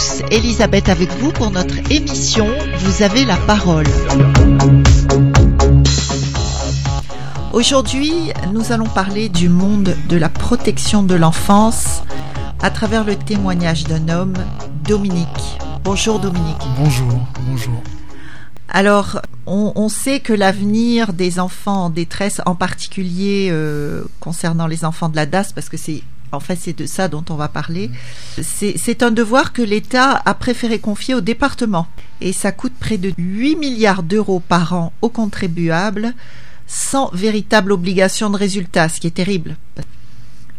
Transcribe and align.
tous, 0.00 0.22
Elisabeth 0.30 0.88
avec 0.88 1.10
vous 1.18 1.30
pour 1.30 1.50
notre 1.50 1.74
émission 1.90 2.46
Vous 2.78 3.02
avez 3.02 3.24
la 3.24 3.36
parole. 3.36 3.86
Aujourd'hui, 7.52 8.12
nous 8.52 8.72
allons 8.72 8.86
parler 8.86 9.28
du 9.28 9.48
monde 9.48 9.94
de 10.08 10.16
la 10.16 10.28
protection 10.28 11.02
de 11.02 11.14
l'enfance 11.14 12.02
à 12.62 12.70
travers 12.70 13.04
le 13.04 13.16
témoignage 13.16 13.84
d'un 13.84 14.08
homme, 14.08 14.34
Dominique. 14.84 15.26
Bonjour 15.84 16.18
Dominique. 16.18 16.62
Bonjour, 16.78 17.26
bonjour. 17.46 17.82
Alors, 18.68 19.20
on, 19.46 19.88
sait 19.88 20.20
que 20.20 20.32
l'avenir 20.32 21.12
des 21.12 21.40
enfants 21.40 21.86
en 21.86 21.90
détresse, 21.90 22.40
en 22.46 22.54
particulier 22.54 23.48
euh, 23.50 24.04
concernant 24.20 24.68
les 24.68 24.84
enfants 24.84 25.08
de 25.08 25.16
la 25.16 25.26
DAS, 25.26 25.52
parce 25.52 25.68
que 25.68 25.76
c'est 25.76 26.02
en 26.32 26.40
fait 26.40 26.56
c'est 26.60 26.76
de 26.76 26.86
ça 26.86 27.08
dont 27.08 27.24
on 27.30 27.34
va 27.34 27.48
parler, 27.48 27.90
c'est 28.40 29.02
un 29.02 29.10
devoir 29.10 29.52
que 29.52 29.62
l'État 29.62 30.20
a 30.24 30.34
préféré 30.34 30.78
confier 30.78 31.14
au 31.14 31.20
département. 31.20 31.86
Et 32.20 32.32
ça 32.32 32.52
coûte 32.52 32.74
près 32.78 32.98
de 32.98 33.12
8 33.16 33.56
milliards 33.56 34.02
d'euros 34.02 34.40
par 34.40 34.74
an 34.74 34.92
aux 35.02 35.08
contribuables, 35.08 36.14
sans 36.66 37.10
véritable 37.12 37.72
obligation 37.72 38.30
de 38.30 38.36
résultat, 38.36 38.88
ce 38.88 39.00
qui 39.00 39.06
est 39.06 39.12
terrible. 39.12 39.56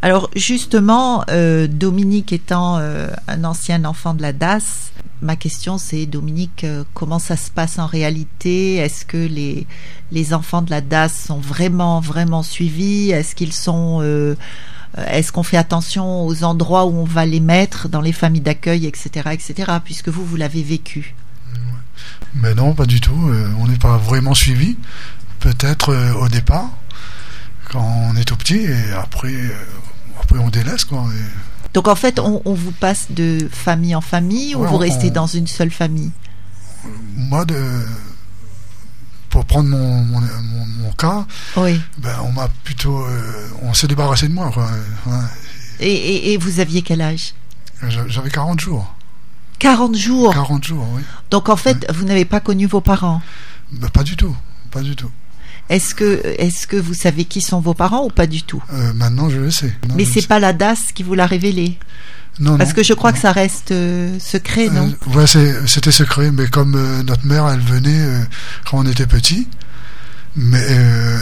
Alors 0.02 0.32
justement, 0.36 1.24
euh, 1.30 1.68
Dominique 1.68 2.34
étant 2.34 2.78
euh, 2.80 3.10
un 3.28 3.44
ancien 3.44 3.86
enfant 3.86 4.16
de 4.16 4.24
la 4.24 4.34
DAS, 4.34 4.92
ma 5.22 5.36
question 5.36 5.78
c'est 5.78 6.08
Dominique, 6.08 6.64
euh, 6.64 6.84
comment 6.96 7.20
ça 7.20 7.38
se 7.38 7.52
passe 7.52 7.78
en 7.78 7.86
réalité? 7.86 8.78
Est-ce 8.78 9.06
que 9.06 9.18
les, 9.18 9.68
les 10.12 10.34
enfants 10.34 10.64
de 10.64 10.72
la 10.72 10.82
DAS 10.82 11.10
sont 11.10 11.38
vraiment 11.38 12.00
vraiment 12.00 12.42
suivis? 12.42 13.12
Est-ce 13.12 13.36
qu'ils 13.36 13.54
sont 13.54 14.02
est-ce 14.98 15.32
qu'on 15.32 15.44
fait 15.44 15.58
attention 15.58 16.26
aux 16.26 16.44
endroits 16.44 16.86
où 16.86 16.96
on 16.98 17.06
va 17.06 17.26
les 17.26 17.40
mettre 17.40 17.88
dans 17.88 18.02
les 18.02 18.12
familles 18.12 18.42
d'accueil, 18.42 18.86
etc., 18.86 19.30
etc. 19.32 19.72
Puisque 19.84 20.10
vous 20.10 20.26
vous 20.26 20.36
l'avez 20.36 20.64
vécu? 20.64 21.16
Mais 22.36 22.54
non, 22.54 22.74
pas 22.74 22.86
du 22.86 23.00
tout. 23.00 23.32
on 23.60 23.68
n'est 23.68 23.78
pas 23.78 23.98
vraiment 23.98 24.34
suivi. 24.34 24.78
Peut-être 25.40 25.96
au 26.20 26.28
départ, 26.30 26.70
quand 27.70 27.84
on 28.10 28.16
est 28.16 28.26
tout 28.26 28.36
petit, 28.36 28.60
et 28.60 28.92
après, 28.94 29.34
après 30.20 30.40
on 30.40 30.50
délaisse 30.50 30.86
quoi. 30.86 31.06
Donc 31.74 31.88
en 31.88 31.96
fait, 31.96 32.20
on, 32.20 32.42
vous 32.46 32.72
passe 32.72 33.08
de 33.12 33.48
famille 33.52 33.96
en 33.96 34.02
famille 34.02 34.56
ou 34.56 34.66
vous 34.66 34.78
restez 34.78 35.10
dans 35.10 35.28
une 35.28 35.48
seule 35.48 35.72
famille? 35.72 36.12
Moi, 37.16 37.46
de, 37.46 37.56
pour 39.32 39.46
prendre 39.46 39.70
mon, 39.70 40.04
mon, 40.04 40.92
cas, 40.98 41.26
oui. 41.56 41.80
ben, 41.98 42.16
on 42.24 42.32
m'a 42.34 42.50
plutôt, 42.64 43.04
euh, 43.04 43.48
on 43.64 43.74
s'est 43.74 43.88
débarrassé 43.88 44.28
de 44.28 44.34
moi. 44.34 44.52
Quoi. 44.54 44.70
Et, 45.80 46.34
et, 46.34 46.38
vous 46.38 46.60
aviez 46.60 46.82
quel 46.82 47.02
âge? 47.02 47.34
J'avais 48.08 48.30
40 48.30 48.60
jours. 48.60 48.94
40 49.58 49.96
jours 49.96 50.34
40 50.34 50.64
jours, 50.64 50.86
oui. 50.94 51.02
Donc 51.32 51.50
en 51.50 51.56
fait, 51.56 51.90
vous 51.94 52.04
n'avez 52.04 52.26
pas 52.26 52.40
connu 52.40 52.66
vos 52.68 52.82
parents? 52.82 53.22
Ben, 53.72 53.90
Pas 53.90 54.04
du 54.04 54.16
tout, 54.16 54.36
pas 54.70 54.82
du 54.82 54.96
tout. 54.96 55.10
Est-ce 55.70 55.96
que, 55.96 56.22
est 56.26 56.66
que 56.68 56.76
vous 56.76 56.94
savez 56.94 57.24
qui 57.24 57.40
sont 57.40 57.62
vos 57.62 57.74
parents 57.74 58.04
ou 58.04 58.10
pas 58.10 58.28
du 58.28 58.44
tout? 58.44 58.62
Euh, 58.74 58.92
Maintenant, 58.94 59.30
je 59.30 59.38
le 59.38 59.52
sais. 59.52 59.74
Mais 59.96 60.04
c'est 60.04 60.28
pas 60.28 60.40
la 60.40 60.52
DAS 60.52 60.92
qui 60.94 61.04
vous 61.04 61.14
l'a 61.14 61.26
révélé? 61.26 61.78
Non, 62.40 62.58
Parce 62.58 62.74
que 62.74 62.82
je 62.84 62.94
crois 62.94 63.12
que 63.12 63.20
ça 63.20 63.32
reste 63.32 63.72
euh, 63.72 64.18
secret, 64.20 64.70
non? 64.70 64.92
Euh, 65.08 65.18
Ouais, 65.18 65.26
c'était 65.68 65.92
secret, 65.92 66.32
mais 66.32 66.48
comme 66.48 66.80
notre 67.06 67.26
mère, 67.26 67.48
elle 67.50 67.60
venait 67.60 68.26
quand 68.70 68.80
on 68.80 68.86
était 68.90 69.06
petit, 69.06 69.48
mais 70.36 70.66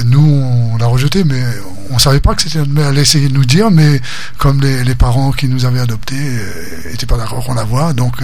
nous, 0.05 0.21
on 0.21 0.77
l'a 0.77 0.85
rejeté, 0.85 1.23
mais 1.23 1.43
on 1.89 1.97
savait 1.97 2.19
pas 2.19 2.35
que 2.35 2.43
c'était 2.43 2.59
notre 2.59 2.71
mère. 2.71 2.89
Elle 2.89 2.99
essayait 2.99 3.27
de 3.27 3.33
nous 3.33 3.45
dire, 3.45 3.71
mais 3.71 3.99
comme 4.37 4.61
les, 4.61 4.95
parents 4.95 5.31
qui 5.31 5.47
nous 5.47 5.65
avaient 5.65 5.79
adoptés 5.79 6.15
n'étaient 6.89 7.07
pas 7.07 7.17
d'accord 7.17 7.43
qu'on 7.43 7.55
la 7.55 7.63
voit, 7.63 7.93
donc. 7.93 8.23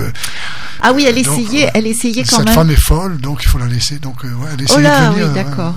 ah 0.81 0.93
oui, 0.93 1.05
elle 1.07 1.17
essayait, 1.17 1.71
elle 1.73 1.87
essayait 1.87 2.23
quand 2.23 2.37
même. 2.37 2.47
Cette 2.47 2.55
femme 2.55 2.69
est 2.69 2.75
folle, 2.75 3.17
donc 3.17 3.43
il 3.43 3.47
faut 3.47 3.57
la 3.57 3.67
laisser. 3.67 3.97
Donc 3.97 4.23
ouais, 4.23 4.29
elle 4.53 4.61
essayait 4.61 4.79
oh 4.79 4.81
là, 4.81 5.09
de 5.09 5.13
venir. 5.15 5.27
oui, 5.27 5.33
d'accord. 5.33 5.75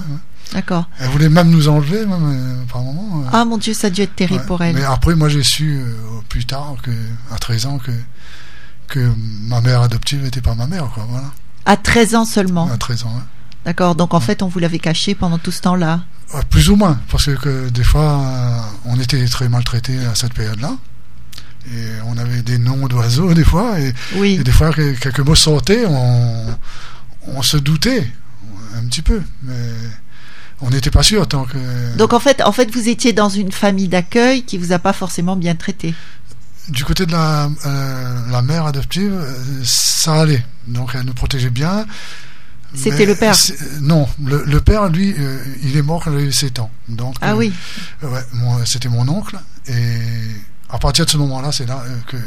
D'accord. 0.53 0.89
Elle 0.99 1.11
voulait 1.11 1.29
même 1.29 1.51
nous 1.51 1.69
enlever, 1.69 2.07
même, 2.07 2.25
euh, 2.25 2.65
par 2.73 2.83
moment. 2.83 3.23
Euh. 3.23 3.31
Ah 3.33 3.45
mon 3.45 3.59
Dieu, 3.59 3.75
ça 3.75 3.89
a 3.89 3.91
dû 3.91 4.03
être 4.03 4.15
terrible 4.15 4.45
pour 4.47 4.63
elle. 4.63 4.75
Mais 4.75 4.85
après, 4.85 5.15
moi, 5.15 5.29
j'ai 5.29 5.43
su 5.43 5.79
euh, 5.79 5.95
plus 6.29 6.47
tard, 6.47 6.77
que, 6.83 6.91
à 7.31 7.39
13 7.39 7.67
ans, 7.67 7.79
que, 7.79 7.93
que 8.89 9.13
ma 9.43 9.61
mère 9.61 9.83
adoptive 9.83 10.23
n'était 10.23 10.41
pas 10.41 10.55
ma 10.55 10.67
mère. 10.67 10.89
Quoi, 10.95 11.07
voilà. 11.09 11.27
À 11.67 11.77
13 11.77 12.15
ans 12.15 12.25
seulement 12.25 12.71
À 12.71 12.79
13 12.79 13.05
ans, 13.05 13.13
oui. 13.15 13.23
D'accord, 13.65 13.95
donc 13.95 14.15
en 14.15 14.21
fait, 14.21 14.43
on 14.43 14.49
vous 14.49 14.61
l'avait 14.61 14.79
caché 14.79 15.15
pendant 15.15 15.37
tout 15.37 15.51
ce 15.51 15.61
temps-là 15.61 16.01
Plus 16.49 16.71
ou 16.71 16.77
moins, 16.77 16.99
parce 17.11 17.35
que, 17.35 17.69
des 17.69 17.85
fois, 17.85 18.19
on 18.87 18.99
était 18.99 19.27
très 19.27 19.49
maltraités 19.51 19.99
à 20.07 20.15
cette 20.15 20.33
période-là. 20.33 20.73
Et 21.71 21.85
on 22.07 22.17
avait 22.17 22.41
des 22.41 22.57
noms 22.57 22.87
d'oiseaux, 22.87 23.35
des 23.35 23.45
fois. 23.45 23.79
Et, 23.79 23.93
oui. 24.17 24.39
et 24.41 24.45
des 24.45 24.53
fois, 24.53 24.73
quelques 24.73 25.21
mots 25.21 25.35
sortaient, 25.35 25.85
on, 25.85 26.47
on 27.27 27.43
se 27.43 27.59
doutait 27.59 28.11
un 28.75 28.87
petit 28.87 29.03
peu. 29.03 29.21
Mais 29.43 29.53
on 30.61 30.71
n'était 30.71 30.91
pas 30.91 31.03
sûr 31.03 31.27
tant 31.27 31.45
que. 31.45 31.97
Donc 31.97 32.13
en 32.13 32.21
fait, 32.21 32.43
en 32.43 32.53
fait, 32.53 32.71
vous 32.71 32.89
étiez 32.89 33.13
dans 33.13 33.29
une 33.29 33.53
famille 33.53 33.89
d'accueil 33.89 34.43
qui 34.43 34.59
vous 34.59 34.73
a 34.73 34.79
pas 34.79 34.93
forcément 34.93 35.37
bien 35.37 35.55
traité. 35.55 35.95
Du 36.69 36.85
côté 36.85 37.07
de 37.07 37.13
la, 37.13 37.49
euh, 37.65 38.31
la 38.31 38.43
mère 38.43 38.67
adoptive, 38.67 39.13
euh, 39.13 39.35
ça 39.65 40.21
allait. 40.21 40.45
Donc 40.67 40.91
elle 40.95 41.03
nous 41.03 41.15
protégeait 41.15 41.51
bien. 41.51 41.87
C'était 42.75 43.07
le 43.07 43.15
père 43.15 43.35
Non, 43.81 44.07
le, 44.23 44.59
père, 44.61 44.91
lui, 44.91 45.15
euh, 45.19 45.43
il 45.63 45.75
est 45.79 45.83
mort 45.83 46.05
quand 46.05 46.13
il 46.13 46.19
avait 46.19 46.31
7 46.31 46.59
ans. 46.59 46.71
Donc, 46.91 47.15
ah 47.23 47.35
oui 47.35 47.51
ouais, 48.03 48.21
C'était 48.67 48.91
mon 48.91 49.09
oncle. 49.09 49.39
Et 49.69 49.97
à 50.69 50.79
partir 50.79 51.07
de 51.07 51.11
ce 51.11 51.17
moment-là, 51.17 51.51
c'est 51.51 51.65
là 51.65 51.83
que 52.09 52.19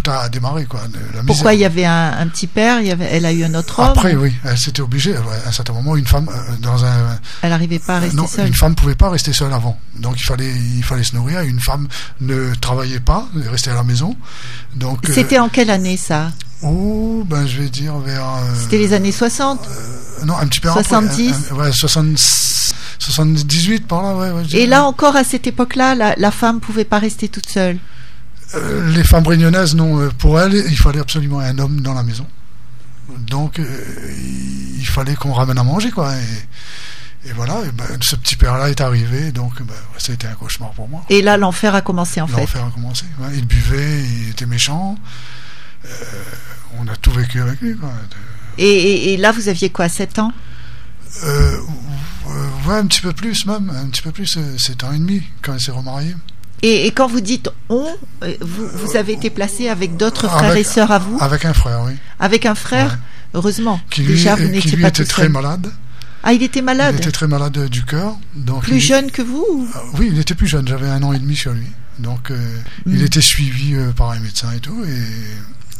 tout 0.00 0.10
a 0.10 0.28
démarré. 0.28 0.64
Quoi. 0.64 0.80
Pourquoi 1.26 1.54
il 1.54 1.60
y 1.60 1.64
avait 1.64 1.84
un, 1.84 2.26
petit 2.28 2.46
père 2.46 2.80
il 2.80 2.86
y 2.86 2.90
avait, 2.90 3.06
Elle 3.06 3.26
a 3.26 3.32
eu 3.32 3.44
un 3.44 3.54
autre 3.54 3.80
homme 3.80 3.88
Après, 3.88 4.14
oui, 4.14 4.34
elle 4.44 4.58
s'était 4.58 4.82
obligée. 4.82 5.14
À 5.16 5.48
un 5.48 5.52
certain 5.52 5.72
moment, 5.72 5.96
une 5.96 6.06
femme 6.06 6.28
euh, 6.28 6.56
dans 6.60 6.84
un. 6.84 7.18
Elle 7.42 7.50
n'arrivait 7.50 7.78
pas 7.78 7.96
à 7.96 8.00
rester 8.00 8.16
non, 8.16 8.26
seule. 8.26 8.48
Une 8.48 8.54
femme 8.54 8.70
ne 8.70 8.76
pouvait 8.76 8.94
pas 8.94 9.10
rester 9.10 9.32
seule 9.32 9.52
avant. 9.52 9.78
Donc 9.96 10.20
il 10.20 10.24
fallait, 10.24 10.52
il 10.76 10.82
fallait 10.82 11.04
se 11.04 11.14
nourrir. 11.14 11.40
Une 11.40 11.60
femme 11.60 11.88
ne 12.20 12.54
travaillait 12.54 13.00
pas, 13.00 13.28
restait 13.50 13.70
à 13.70 13.74
la 13.74 13.84
maison. 13.84 14.16
Donc. 14.76 15.08
Euh, 15.08 15.12
C'était 15.14 15.38
en 15.38 15.48
quelle 15.48 15.70
année 15.70 15.96
ça 15.96 16.30
Oh, 16.62 17.24
ben 17.26 17.46
je 17.46 17.62
vais 17.62 17.68
dire 17.68 17.96
vers. 17.98 18.26
Euh, 18.26 18.54
C'était 18.60 18.78
les 18.78 18.92
années 18.92 19.12
60 19.12 19.60
Non, 20.24 20.36
un 20.36 20.46
petit 20.46 20.60
peu 20.60 20.70
70 20.70 21.32
après, 21.50 21.64
ouais, 21.64 21.72
78 21.72 23.86
par 23.86 24.02
là, 24.02 24.34
ouais. 24.34 24.42
Et 24.52 24.66
là 24.66 24.84
encore, 24.84 25.16
à 25.16 25.24
cette 25.24 25.46
époque-là, 25.46 25.94
la, 25.94 26.14
la 26.16 26.30
femme 26.30 26.60
pouvait 26.60 26.84
pas 26.84 26.98
rester 26.98 27.28
toute 27.28 27.48
seule 27.48 27.78
les 28.54 29.04
femmes 29.04 29.22
brignonnaises, 29.22 29.74
non. 29.74 30.00
Euh, 30.00 30.10
pour 30.18 30.40
elles, 30.40 30.54
il 30.54 30.76
fallait 30.76 31.00
absolument 31.00 31.40
un 31.40 31.58
homme 31.58 31.80
dans 31.80 31.94
la 31.94 32.02
maison. 32.02 32.26
Donc, 33.26 33.58
euh, 33.58 33.64
il 34.78 34.86
fallait 34.86 35.14
qu'on 35.14 35.32
ramène 35.32 35.58
à 35.58 35.64
manger, 35.64 35.90
quoi. 35.90 36.14
Et, 37.24 37.32
voilà, 37.32 37.60
ben, 37.74 37.84
ce 38.00 38.16
petit 38.16 38.36
père-là 38.36 38.70
est 38.70 38.80
arrivé, 38.80 39.30
donc 39.30 39.60
ben, 39.62 39.74
ça 39.98 40.12
a 40.12 40.14
été 40.14 40.26
un 40.26 40.32
cauchemar 40.32 40.70
pour 40.70 40.88
moi. 40.88 41.04
Et 41.10 41.22
là, 41.22 41.36
l'enfer 41.36 41.74
a 41.74 41.82
commencé, 41.82 42.20
en 42.20 42.26
fait. 42.26 42.40
L'enfer 42.40 42.64
a 42.64 42.70
commencé. 42.70 43.04
il 43.34 43.46
buvait, 43.46 44.02
il 44.02 44.30
était 44.30 44.46
méchant. 44.46 44.96
on 46.78 46.88
a 46.88 46.96
tout 46.96 47.10
vécu 47.10 47.40
avec 47.40 47.60
lui, 47.60 47.76
quoi. 47.76 47.90
Et, 48.58 49.16
là, 49.16 49.32
vous 49.32 49.48
aviez 49.48 49.70
quoi, 49.70 49.88
7 49.88 50.18
ans? 50.18 50.32
Ouais, 52.66 52.74
un 52.74 52.86
petit 52.86 53.00
peu 53.00 53.12
plus 53.12 53.46
même, 53.46 53.70
un 53.70 53.88
petit 53.88 54.02
peu 54.02 54.12
plus, 54.12 54.38
7 54.56 54.84
ans 54.84 54.92
et 54.92 54.98
demi, 54.98 55.22
quand 55.42 55.54
il 55.54 55.60
s'est 55.60 55.72
remarié. 55.72 56.14
Et, 56.62 56.86
quand 56.88 57.06
vous 57.06 57.20
dites 57.20 57.48
on, 57.68 57.86
euh, 58.22 58.34
vous, 58.40 58.96
avez 58.96 59.12
été 59.14 59.30
placé 59.30 59.68
avec 59.68 59.96
d'autres 59.96 60.28
frères 60.28 60.56
et 60.56 60.64
sœurs 60.64 60.90
à 60.90 60.98
vous 60.98 61.16
Avec 61.20 61.44
un 61.44 61.54
frère, 61.54 61.82
oui. 61.86 61.92
Avec 62.18 62.46
un 62.46 62.54
frère 62.54 62.98
Heureusement. 63.32 63.80
Qui 63.90 64.02
lui, 64.02 64.14
Déjà, 64.14 64.34
vous 64.34 64.48
n'étiez 64.48 64.76
pas 64.76 64.88
était 64.88 65.04
très 65.04 65.28
malade. 65.28 65.70
Ah, 66.22 66.32
il 66.32 66.42
était 66.42 66.62
malade 66.62 66.96
Il 66.98 67.00
était 67.00 67.12
très 67.12 67.28
malade 67.28 67.68
du 67.68 67.84
cœur. 67.84 68.16
Donc 68.34 68.64
plus 68.64 68.80
jeune 68.80 69.10
que 69.10 69.22
vous 69.22 69.68
ah, 69.74 69.82
Oui, 69.94 70.10
il 70.12 70.18
était 70.18 70.34
plus 70.34 70.48
jeune. 70.48 70.66
J'avais 70.66 70.88
un 70.88 71.02
an 71.02 71.12
et 71.12 71.18
demi 71.18 71.36
sur 71.36 71.52
lui. 71.52 71.66
Donc, 71.98 72.30
euh, 72.30 72.58
il 72.86 73.00
hmm. 73.00 73.04
était 73.04 73.20
suivi 73.20 73.74
euh, 73.74 73.92
par 73.92 74.10
un 74.10 74.18
médecin 74.20 74.50
et 74.52 74.60
tout. 74.60 74.84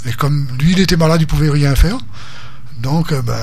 Et, 0.07 0.13
comme 0.13 0.47
lui, 0.61 0.73
il 0.73 0.81
était 0.81 0.97
malade, 0.97 1.21
il 1.21 1.27
pouvait 1.27 1.51
rien 1.51 1.75
faire. 1.75 1.99
Donc, 2.81 3.13
ben 3.13 3.37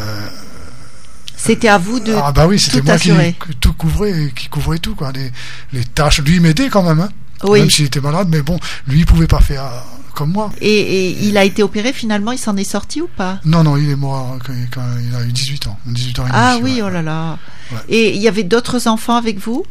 c'était 1.38 1.68
à 1.68 1.78
vous 1.78 2.00
de 2.00 2.16
ah 2.16 2.32
bah 2.32 2.48
oui, 2.48 2.58
c'était 2.60 2.82
moi 2.82 2.98
qui, 2.98 3.12
tout 3.60 3.74
couvrait, 3.74 4.34
qui 4.36 4.50
couvrait 4.50 4.80
tout 4.80 4.96
quoi. 4.96 5.12
Les, 5.12 5.32
les 5.72 5.86
tâches, 5.86 6.20
lui 6.22 6.40
m'aidait 6.40 6.68
quand 6.68 6.82
même. 6.82 7.00
Hein. 7.00 7.10
Oui. 7.44 7.60
Même 7.60 7.70
s'il 7.70 7.86
était 7.86 8.02
malade, 8.02 8.28
mais 8.30 8.42
bon, 8.42 8.60
lui, 8.88 9.00
il 9.00 9.06
pouvait 9.06 9.28
pas 9.28 9.40
faire 9.40 9.64
comme 10.18 10.32
moi. 10.32 10.52
Et, 10.62 11.12
il 11.28 11.38
a 11.38 11.44
été 11.44 11.62
opéré 11.62 11.94
finalement, 11.94 12.32
il 12.32 12.40
s'en 12.40 12.58
est 12.58 12.64
sorti 12.64 13.02
ou 13.02 13.08
pas? 13.08 13.40
Non, 13.46 13.64
non, 13.64 13.78
il 13.78 13.90
est 13.90 13.96
mort 13.96 14.38
quand, 14.44 14.82
il 15.00 15.16
a 15.16 15.24
eu 15.24 15.32
18 15.32 15.68
ans. 15.68 15.80
18 15.86 16.20
ans 16.20 16.26
ah 16.32 16.58
oui, 16.62 16.82
oh 16.84 16.90
là 16.90 17.02
là. 17.02 17.38
Et 17.88 18.16
il 18.16 18.22
y 18.22 18.28
avait 18.28 18.44
d'autres 18.44 18.88
enfants 18.88 19.16
avec 19.16 19.40
vous? 19.40 19.64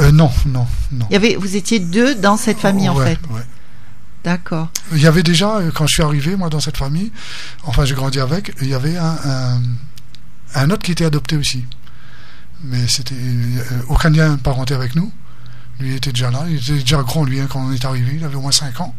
Euh, 0.00 0.10
Non, 0.10 0.30
non, 0.46 0.66
non. 0.90 1.06
Il 1.10 1.12
y 1.12 1.16
avait, 1.16 1.36
vous 1.36 1.54
étiez 1.54 1.78
deux 1.78 2.16
dans 2.16 2.36
cette 2.36 2.58
famille 2.58 2.88
en 2.88 2.96
fait 2.96 3.18
ouais. 3.30 3.42
D'accord. 4.24 4.70
Il 4.92 5.02
y 5.02 5.06
avait 5.06 5.22
déjà, 5.22 5.58
euh, 5.58 5.70
quand 5.72 5.86
je 5.86 5.94
suis 5.94 6.02
arrivé, 6.02 6.34
moi, 6.34 6.48
dans 6.48 6.58
cette 6.58 6.78
famille, 6.78 7.12
enfin, 7.64 7.84
j'ai 7.84 7.94
grandi 7.94 8.18
avec, 8.18 8.52
il 8.62 8.68
y 8.68 8.74
avait 8.74 8.96
un, 8.96 9.60
un, 10.54 10.70
autre 10.70 10.82
qui 10.82 10.92
était 10.92 11.04
adopté 11.04 11.36
aussi. 11.36 11.64
Mais 12.64 12.88
c'était 12.88 13.14
euh, 13.14 13.82
aucun 13.88 14.08
lien 14.08 14.38
parenté 14.38 14.72
avec 14.72 14.96
nous. 14.96 15.12
Lui 15.80 15.94
était 15.96 16.12
déjà 16.12 16.30
là, 16.30 16.44
il 16.48 16.56
était 16.56 16.72
déjà 16.80 17.02
grand 17.02 17.24
lui 17.24 17.40
hein, 17.40 17.46
quand 17.48 17.60
on 17.60 17.72
est 17.72 17.84
arrivé, 17.84 18.12
il 18.16 18.24
avait 18.24 18.36
au 18.36 18.40
moins 18.40 18.52
5 18.52 18.80
ans. 18.80 18.94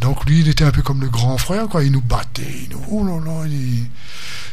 Donc 0.00 0.24
lui, 0.24 0.40
il 0.40 0.48
était 0.48 0.64
un 0.64 0.70
peu 0.70 0.80
comme 0.82 1.00
le 1.02 1.08
grand 1.10 1.36
frère, 1.36 1.68
quoi. 1.68 1.84
Il 1.84 1.92
nous 1.92 2.00
battait, 2.00 2.64
il 2.64 2.70
nous, 2.70 2.82
oh 2.90 3.04
là 3.04 3.20
là, 3.24 3.46
il- 3.46 3.84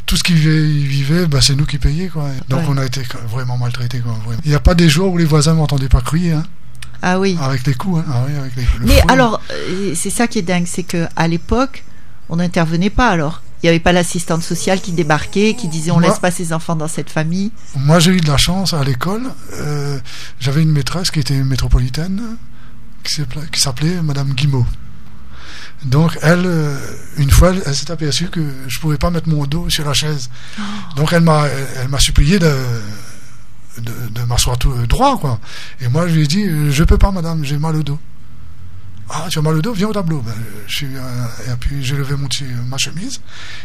tout 0.05 0.17
ce 0.17 0.23
qu'il 0.23 0.35
vivait, 0.35 1.25
bah, 1.27 1.39
c'est 1.41 1.55
nous 1.55 1.65
qui 1.65 1.77
payions, 1.77 2.09
quoi. 2.09 2.29
Donc 2.49 2.61
Ouais. 2.61 2.65
on 2.69 2.77
a 2.77 2.85
été 2.85 3.01
vraiment 3.29 3.57
maltraités, 3.57 3.99
quoi. 3.99 4.11
vraiment. 4.25 4.41
Il 4.43 4.49
n'y 4.49 4.55
a 4.55 4.59
pas 4.59 4.75
des 4.75 4.89
jours 4.89 5.13
où 5.13 5.17
les 5.17 5.25
voisins 5.25 5.53
m'entendaient 5.53 5.87
pas 5.89 6.01
crier, 6.01 6.33
hein, 6.33 6.43
Ah 7.01 7.17
oui. 7.19 7.37
avec 7.41 7.65
les 7.65 7.73
coups, 7.75 7.99
hein. 8.05 8.11
Ah 8.13 8.23
oui, 8.27 8.35
avec 8.37 8.55
les, 8.57 8.63
le 8.79 8.85
Mais 8.85 8.99
fouet. 9.01 9.11
alors, 9.11 9.41
euh, 9.51 9.93
c'est 9.95 10.09
ça 10.09 10.27
qui 10.27 10.39
est 10.39 10.43
dingue, 10.43 10.65
c'est 10.67 10.83
que 10.83 11.07
à 11.15 11.27
l'époque, 11.29 11.85
on 12.29 12.35
n'intervenait 12.37 12.89
pas 12.89 13.09
alors. 13.09 13.41
Il 13.61 13.65
n'y 13.65 13.69
avait 13.69 13.79
pas 13.79 13.91
l'assistante 13.91 14.43
sociale 14.43 14.81
qui 14.81 14.91
débarquait, 14.91 15.55
qui 15.55 15.67
disait 15.67 15.89
on 15.91 15.99
Moi- 15.99 16.09
laisse 16.09 16.19
pas 16.19 16.29
ses 16.31 16.53
enfants 16.53 16.75
dans 16.75 16.87
cette 16.87 17.09
famille. 17.09 17.51
Moi, 17.75 17.99
j'ai 17.99 18.11
eu 18.11 18.21
de 18.21 18.27
la 18.27 18.37
chance 18.37 18.73
à 18.73 18.83
l'école. 18.83 19.23
euh, 19.53 19.99
J'avais 20.39 20.61
une 20.61 20.71
maîtresse 20.71 21.09
qui 21.09 21.19
était 21.19 21.41
métropolitaine, 21.43 22.37
qui 23.03 23.15
s'appelait- 23.59 24.01
Madame 24.03 24.33
Guimau. 24.33 24.65
Donc, 25.85 26.17
elle, 26.21 26.43
euh, 26.45 26.77
une 27.17 27.29
fois, 27.31 27.49
elle, 27.51 27.61
elle 27.65 27.75
s'est 27.75 27.89
aperçue 27.91 28.29
que 28.29 28.41
je 28.67 28.79
pouvais 28.79 28.97
pas 28.97 29.09
mettre 29.11 29.29
mon 29.29 29.45
dos 29.45 29.69
sur 29.69 29.85
la 29.85 29.93
chaise. 29.93 30.29
Donc, 30.95 31.13
elle 31.13 31.21
m'a, 31.21 31.45
elle, 31.77 31.87
m'a 31.87 31.99
supplié 31.99 32.39
de, 32.39 32.51
de, 33.79 33.91
de 34.11 34.21
m'asseoir 34.23 34.57
tout 34.57 34.73
droit, 34.87 35.17
quoi. 35.19 35.39
Et 35.81 35.87
moi, 35.87 36.07
je 36.07 36.15
lui 36.15 36.23
ai 36.23 36.27
dit, 36.27 36.45
je 36.71 36.83
peux 36.83 36.97
pas, 36.97 37.11
madame, 37.11 37.43
j'ai 37.43 37.57
mal 37.57 37.75
au 37.75 37.83
dos. 37.83 37.99
Ah, 39.09 39.27
tu 39.29 39.39
as 39.39 39.41
mal 39.41 39.55
au 39.55 39.61
dos, 39.61 39.73
viens 39.73 39.87
au 39.87 39.93
tableau. 39.93 40.21
Ben, 40.21 40.33
je 40.67 40.75
suis, 40.75 40.87
euh, 40.95 41.51
et 41.53 41.55
puis, 41.59 41.83
j'ai 41.83 41.95
levé 41.95 42.15
mon 42.15 42.27
ma 42.67 42.77
chemise. 42.77 43.21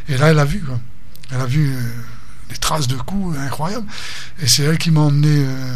Et 0.09 0.17
là, 0.17 0.29
elle 0.31 0.39
a 0.39 0.44
vu, 0.44 0.61
quoi. 0.61 0.79
Elle 1.33 1.41
a 1.41 1.47
vu 1.47 1.73
euh, 1.75 1.81
des 2.50 2.56
traces 2.56 2.87
de 2.87 2.97
coups 2.97 3.37
incroyables. 3.39 3.87
Et 4.41 4.47
c'est 4.47 4.62
elle 4.62 4.79
qui 4.79 4.91
m'a 4.91 5.00
emmené. 5.00 5.29
euh, 5.47 5.75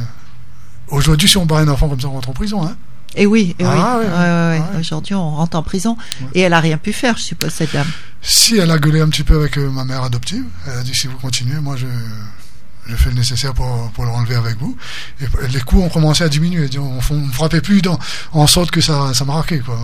Aujourd'hui, 0.89 1.29
si 1.29 1.37
on 1.37 1.47
bat 1.47 1.59
un 1.59 1.69
enfant 1.69 1.89
comme 1.89 2.01
ça, 2.01 2.07
on 2.09 2.13
rentre 2.13 2.31
en 2.31 2.33
prison. 2.33 2.65
Hein. 2.65 2.77
Et 3.17 3.27
oui, 3.27 3.57
et 3.59 3.65
oui. 3.65 3.71
Ah, 3.73 3.99
ouais, 3.99 4.07
Ouais. 4.61 4.79
Aujourd'hui, 4.81 5.15
on 5.15 5.31
rentre 5.31 5.57
en 5.57 5.63
prison 5.63 5.97
et 6.35 6.41
elle 6.43 6.53
a 6.53 6.61
rien 6.61 6.77
pu 6.77 6.93
faire, 6.93 7.17
je 7.17 7.23
suppose, 7.23 7.51
cette 7.53 7.73
dame. 7.73 7.87
Si 8.23 8.57
elle 8.59 8.71
a 8.71 8.79
gueulé 8.79 9.01
un 9.01 9.09
petit 9.09 9.23
peu 9.25 9.37
avec 9.39 9.57
euh, 9.59 9.71
ma 9.71 9.85
mère 9.85 10.03
adoptive, 10.05 10.45
elle 10.67 10.79
a 10.79 10.83
dit 10.83 10.95
si 10.95 11.07
vous 11.07 11.17
continuez, 11.17 11.59
moi 11.61 11.77
je, 11.77 11.87
je 12.89 12.97
fais 12.97 13.11
le 13.11 13.17
nécessaire 13.17 13.55
pour, 13.55 13.91
pour 13.93 14.05
le 14.05 14.11
renlever 14.11 14.35
avec 14.35 14.59
vous. 14.59 14.77
Et 15.21 15.27
les 15.53 15.61
coups 15.61 15.83
ont 15.83 15.89
commencé 15.89 16.25
à 16.25 16.29
diminuer. 16.29 16.69
On 16.79 17.15
ne 17.15 17.27
me 17.27 17.33
frappait 17.33 17.61
plus 17.61 17.83
dans, 17.83 17.99
en 18.33 18.47
sorte 18.47 18.71
que 18.71 18.81
ça, 18.81 19.13
ça 19.15 19.25
marquait. 19.25 19.59
Quoi. 19.61 19.79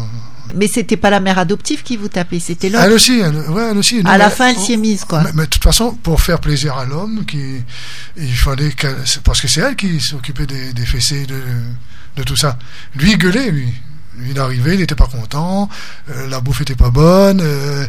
Mais 0.54 0.66
c'était 0.66 0.96
pas 0.96 1.10
la 1.10 1.20
mère 1.20 1.38
adoptive 1.38 1.82
qui 1.82 1.96
vous 1.96 2.08
tapait, 2.08 2.40
c'était 2.40 2.69
l'autre. 2.69 2.84
Elle 2.84 2.93
aussi, 2.93 3.20
elle, 3.20 3.37
ouais, 3.50 3.69
elle 3.70 3.78
aussi. 3.78 4.02
À 4.04 4.19
la 4.19 4.31
fin, 4.31 4.50
elle 4.50 4.58
s'y 4.58 4.75
est 4.75 4.76
mise, 4.76 5.04
quoi. 5.04 5.22
Mais, 5.22 5.31
mais 5.34 5.44
de 5.44 5.50
toute 5.50 5.62
façon, 5.62 5.93
pour 6.02 6.20
faire 6.20 6.40
plaisir 6.40 6.76
à 6.76 6.84
l'homme, 6.84 7.25
qui, 7.25 7.62
il 8.16 8.37
fallait 8.37 8.72
qu'elle, 8.72 8.96
parce 9.25 9.40
que 9.40 9.49
c'est 9.49 9.60
elle 9.60 9.76
qui 9.76 10.00
s'occupait 10.00 10.46
des, 10.46 10.72
des 10.72 10.87
fessées, 10.87 11.26
de, 11.26 11.40
de 12.16 12.22
tout 12.22 12.37
ça. 12.37 12.58
Lui, 12.96 13.12
il 13.12 13.19
gueulait, 13.19 13.50
lui. 13.50 13.72
Il 14.29 14.38
arrivait, 14.38 14.75
il 14.75 14.81
n'était 14.81 14.94
pas 14.94 15.06
content, 15.06 15.69
euh, 16.11 16.29
la 16.29 16.41
bouffe 16.41 16.61
était 16.61 16.75
pas 16.75 16.91
bonne, 16.91 17.41
euh, 17.41 17.87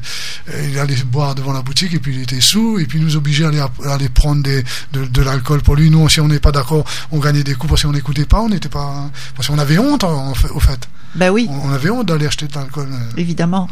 euh, 0.54 0.70
il 0.72 0.80
allait 0.80 0.96
boire 1.06 1.36
devant 1.36 1.52
la 1.52 1.62
boutique 1.62 1.94
et 1.94 2.00
puis 2.00 2.16
il 2.16 2.22
était 2.22 2.40
sous, 2.40 2.80
et 2.80 2.86
puis 2.86 2.98
il 3.00 3.04
nous 3.04 3.18
obligeait 3.18 3.44
à 3.44 3.50
aller, 3.50 3.60
à 3.60 3.94
aller 3.94 4.08
prendre 4.08 4.42
des, 4.42 4.64
de, 4.94 5.06
de 5.06 5.22
l'alcool 5.22 5.62
pour 5.62 5.76
lui. 5.76 5.90
Nous, 5.90 6.08
si 6.08 6.22
on 6.22 6.30
n'est 6.30 6.40
pas 6.40 6.54
d'accord, 6.54 6.86
on 7.12 7.20
gagnait 7.20 7.44
des 7.44 7.56
coups 7.56 7.72
parce 7.72 7.84
qu'on 7.84 7.92
n'écoutait 7.92 8.26
pas, 8.26 8.40
on 8.40 8.48
n'était 8.50 8.70
pas, 8.70 9.10
parce 9.36 9.50
qu'on 9.50 9.60
avait 9.60 9.78
honte, 9.78 10.06
en, 10.06 10.30
en 10.30 10.34
fait, 10.34 10.50
au 10.52 10.60
fait. 10.62 10.88
Bah 11.16 11.30
oui, 11.32 11.46
On, 11.50 11.70
on 11.70 11.72
avait 11.74 11.90
honte 11.90 12.08
d'aller 12.08 12.26
acheter 12.26 12.48
de 12.48 12.56
l'alcool, 12.56 12.88
évidemment. 13.18 13.68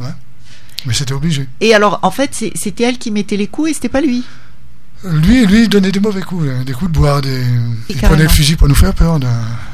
mais 0.86 0.94
c'était 0.94 1.14
obligé. 1.14 1.48
Et 1.62 1.74
alors, 1.74 2.00
en 2.02 2.12
fait, 2.12 2.36
c'était 2.56 2.84
elle 2.84 2.98
qui 2.98 3.12
mettait 3.12 3.38
les 3.38 3.48
coups 3.48 3.72
et 3.72 3.74
c'était 3.74 3.90
pas 3.90 4.02
lui. 4.02 4.26
Lui, 5.04 5.46
lui, 5.48 5.64
il 5.64 5.70
donnait 5.70 5.92
des 5.92 6.00
mauvais 6.00 6.22
coups, 6.22 6.48
hein, 6.48 6.64
des 6.64 6.74
coups 6.74 6.92
de 6.92 6.96
bois, 6.98 7.22
des... 7.22 7.44
il 7.90 7.96
carrément. 7.96 8.10
prenait 8.10 8.24
le 8.24 8.30
fusil 8.30 8.56
pour 8.56 8.68
nous 8.68 8.76
faire 8.76 8.94
peur, 8.94 9.20
de- 9.20 9.26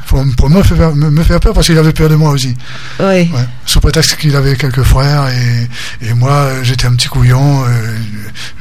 pour, 0.08 0.24
pour 0.38 0.50
me, 0.50 0.64
faire, 0.64 0.96
me, 0.96 1.10
me 1.10 1.22
faire 1.24 1.42
peur 1.42 1.54
parce 1.54 1.68
qu'il 1.68 1.78
avait 1.78 1.92
peur 1.92 2.08
de 2.10 2.16
moi 2.16 2.32
aussi. 2.32 2.56
Ouais. 3.34 3.46
Sous 3.66 3.82
prétexte 3.82 4.16
qu'il 4.16 4.34
avait 4.38 4.56
quelques 4.56 4.84
frères 4.84 5.28
et, 5.28 5.68
et 6.08 6.14
moi, 6.14 6.64
j'étais 6.64 6.86
un 6.88 6.96
petit 6.96 7.10
couillon. 7.10 7.66
euh, 7.66 7.98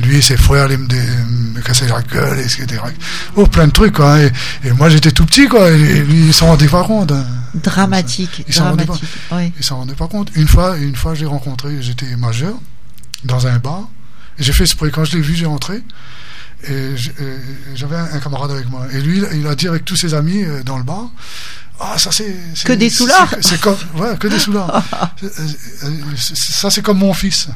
lui 0.01 0.17
et 0.17 0.21
ses 0.21 0.37
frères 0.37 0.65
allaient 0.65 0.77
me, 0.77 1.61
casser 1.61 1.87
la 1.87 2.03
gueule, 2.03 2.41
etc. 2.41 2.67
Oh, 3.37 3.47
plein 3.47 3.69
de 3.69 3.73
trucs, 3.73 3.95
quoi. 3.95 4.15
hein, 4.15 4.29
Et, 4.65 4.69
et 4.69 4.73
moi, 4.73 4.89
j'étais 4.89 5.13
tout 5.13 5.25
petit, 5.25 5.47
quoi. 5.47 5.71
Et 5.71 6.01
lui, 6.01 6.27
il 6.27 6.35
s'en 6.35 6.47
rendait 6.49 6.67
pas 6.67 6.83
compte. 6.83 7.13
hein. 7.13 7.25
Dramatique, 7.55 8.45
Il 8.49 8.55
dramatique. 8.55 9.05
Ouais. 9.31 9.53
Il 9.57 9.65
s'en 9.65 9.77
rendait 9.77 9.95
pas 9.95 10.09
compte. 10.09 10.31
Une 10.35 10.49
fois, 10.49 10.77
une 10.79 10.97
fois, 10.97 11.15
j'ai 11.15 11.27
rencontré, 11.27 11.81
j'étais 11.81 12.17
majeur, 12.17 12.55
dans 13.25 13.47
un 13.47 13.59
bar. 13.59 13.89
J'ai 14.39 14.53
fait 14.53 14.65
exprès, 14.65 14.91
quand 14.91 15.05
je 15.05 15.17
l'ai 15.17 15.23
vu, 15.23 15.35
j'ai 15.37 15.47
rentré. 15.47 15.81
Et 16.65 16.95
j'avais 17.75 17.97
un, 17.97 18.19
camarade 18.19 18.51
avec 18.51 18.69
moi. 18.69 18.87
Et 18.93 19.01
lui, 19.01 19.23
il 19.35 19.47
a 19.47 19.55
dit 19.55 19.69
avec 19.69 19.85
tous 19.85 19.97
ses 19.97 20.15
amis 20.15 20.43
euh, 20.43 20.63
dans 20.63 20.79
le 20.79 20.85
bar, 20.85 21.11
ah, 21.79 21.99
ça 21.99 22.11
c'est... 22.11 22.35
Que 22.65 22.73
des 22.73 22.89
soulards. 22.89 23.35
C'est 23.43 23.61
comme... 23.61 23.77
Ouais, 23.97 24.17
que 24.17 24.29
des 24.29 24.39
soulards. 24.39 24.83
Euh, 25.23 26.17
ça, 26.17 26.71
c'est 26.71 26.83
comme 26.83 26.99
mon 26.99 27.13
fils. 27.13 27.49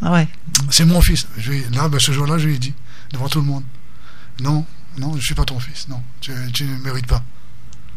Ah 0.00 0.12
ouais. 0.12 0.28
C'est 0.70 0.84
mon 0.84 1.00
fils. 1.00 1.26
Je 1.36 1.50
lui, 1.50 1.64
là, 1.72 1.88
ben, 1.88 1.98
ce 1.98 2.12
jour-là, 2.12 2.38
je 2.38 2.46
lui 2.46 2.54
ai 2.54 2.58
dit, 2.58 2.74
devant 3.12 3.28
tout 3.28 3.40
le 3.40 3.46
monde, 3.46 3.64
non, 4.40 4.64
non, 4.98 5.14
je 5.16 5.24
suis 5.24 5.34
pas 5.34 5.44
ton 5.44 5.58
fils. 5.58 5.88
Non, 5.88 6.02
tu, 6.20 6.32
tu 6.52 6.64
ne 6.64 6.78
mérites 6.78 7.06
pas. 7.06 7.22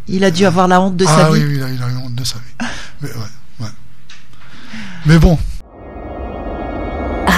Il 0.07 0.23
a 0.23 0.31
dû 0.31 0.45
avoir 0.45 0.67
la 0.67 0.81
honte 0.81 0.97
de 0.97 1.05
ah 1.07 1.15
sa 1.15 1.31
oui, 1.31 1.39
vie. 1.39 1.45
oui, 1.45 1.55
il 1.57 1.63
a, 1.63 1.69
il 1.69 1.83
a 1.83 1.89
eu 1.89 1.95
honte 1.97 2.15
de 2.15 2.23
sa 2.23 2.35
vie. 2.35 2.67
Mais, 3.01 3.09
ouais, 3.09 3.17
ouais. 3.61 3.69
Mais 5.05 5.19
bon, 5.19 5.37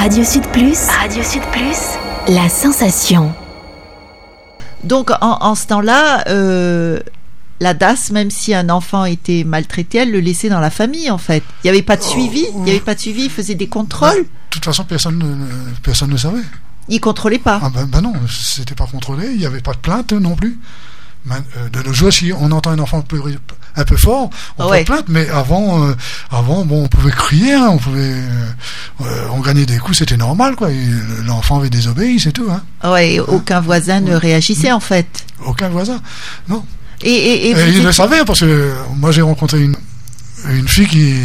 Radio 0.01 0.23
Sud 0.23 0.47
Plus. 0.47 0.87
Radio 0.87 1.23
Sud 1.23 1.43
Plus. 1.51 2.10
La 2.27 2.49
sensation. 2.49 3.33
Donc, 4.83 5.11
en, 5.21 5.37
en 5.41 5.55
ce 5.55 5.67
temps-là, 5.67 6.23
euh, 6.29 6.99
la 7.59 7.73
DAS, 7.73 8.11
même 8.11 8.31
si 8.31 8.53
un 8.53 8.69
enfant 8.69 9.05
était 9.05 9.43
maltraité, 9.43 9.99
elle 9.99 10.11
le 10.11 10.19
laissait 10.19 10.49
dans 10.49 10.59
la 10.59 10.69
famille, 10.69 11.09
en 11.11 11.17
fait. 11.17 11.43
Il 11.63 11.67
n'y 11.67 11.69
avait 11.71 11.81
pas 11.81 11.97
de 11.97 12.03
suivi. 12.03 12.45
Il 12.55 12.61
n'y 12.63 12.71
avait 12.71 12.79
pas 12.79 12.95
de 12.95 12.99
suivi. 12.99 13.23
Il 13.25 13.29
faisait 13.29 13.55
des 13.55 13.67
contrôles. 13.67 14.23
de 14.23 14.27
toute 14.49 14.65
façon, 14.65 14.83
personne 14.85 15.17
ne, 15.17 15.25
ne- 15.25 15.47
personne 15.83 16.09
ne 16.09 16.17
savait. 16.17 16.41
Il 16.89 16.99
contrôlait 16.99 17.37
pas. 17.39 17.59
Ah 17.63 17.69
ben, 17.73 17.85
ben 17.85 18.01
non, 18.01 18.13
c'était 18.29 18.75
pas 18.75 18.87
contrôlé, 18.87 19.27
il 19.31 19.37
n'y 19.37 19.45
avait 19.45 19.61
pas 19.61 19.73
de 19.73 19.77
plainte 19.77 20.13
non 20.13 20.35
plus. 20.35 20.57
Euh, 21.29 21.69
De 21.71 21.83
nos 21.83 21.93
jours, 21.93 22.11
si 22.11 22.31
on 22.33 22.51
entend 22.51 22.71
un 22.71 22.79
enfant 22.79 23.01
pleurer 23.01 23.37
un 23.75 23.83
peu 23.85 23.95
fort, 23.95 24.29
on 24.57 24.67
Ouais. 24.67 24.79
peut 24.79 24.93
plainte, 24.93 25.05
mais 25.07 25.29
avant, 25.29 25.85
euh, 25.87 25.95
avant, 26.31 26.65
bon, 26.65 26.83
on 26.83 26.87
pouvait 26.87 27.11
crier, 27.11 27.53
hein, 27.53 27.69
on 27.71 27.77
pouvait, 27.77 28.15
euh, 29.01 29.27
on 29.31 29.39
gagnait 29.39 29.65
des 29.67 29.77
coups, 29.77 29.99
c'était 29.99 30.17
normal, 30.17 30.55
quoi. 30.55 30.71
et 30.71 30.75
L'enfant 31.25 31.59
avait 31.59 31.69
désobéi, 31.69 32.19
c'est 32.19 32.31
tout, 32.31 32.47
hein. 32.49 32.61
Ouais, 32.91 33.19
aucun 33.19 33.61
voisin 33.61 34.01
ne 34.01 34.15
réagissait, 34.15 34.71
en 34.71 34.79
fait. 34.79 35.25
Aucun 35.45 35.69
voisin, 35.69 36.01
non. 36.49 36.65
Et, 37.03 37.09
et, 37.11 37.47
et 37.47 37.51
Et 37.51 37.69
il 37.69 37.83
le 37.83 37.91
savait 37.91 38.23
parce 38.25 38.41
que 38.41 38.73
moi 38.95 39.11
j'ai 39.11 39.21
rencontré 39.23 39.59
une, 39.61 39.75
une 40.49 40.67
fille 40.67 40.85
qui, 40.87 41.15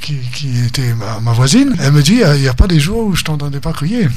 qui, 0.00 0.16
qui 0.34 0.64
était 0.66 0.92
ma, 0.94 1.20
ma 1.20 1.32
voisine. 1.32 1.72
Elle 1.80 1.92
me 1.92 2.02
dit 2.02 2.20
il 2.34 2.40
n'y 2.40 2.48
a 2.48 2.54
pas 2.54 2.66
des 2.66 2.80
jours 2.80 3.06
où 3.06 3.14
je 3.14 3.22
t'entendais 3.22 3.60
pas 3.60 3.72
crier. 3.72 4.08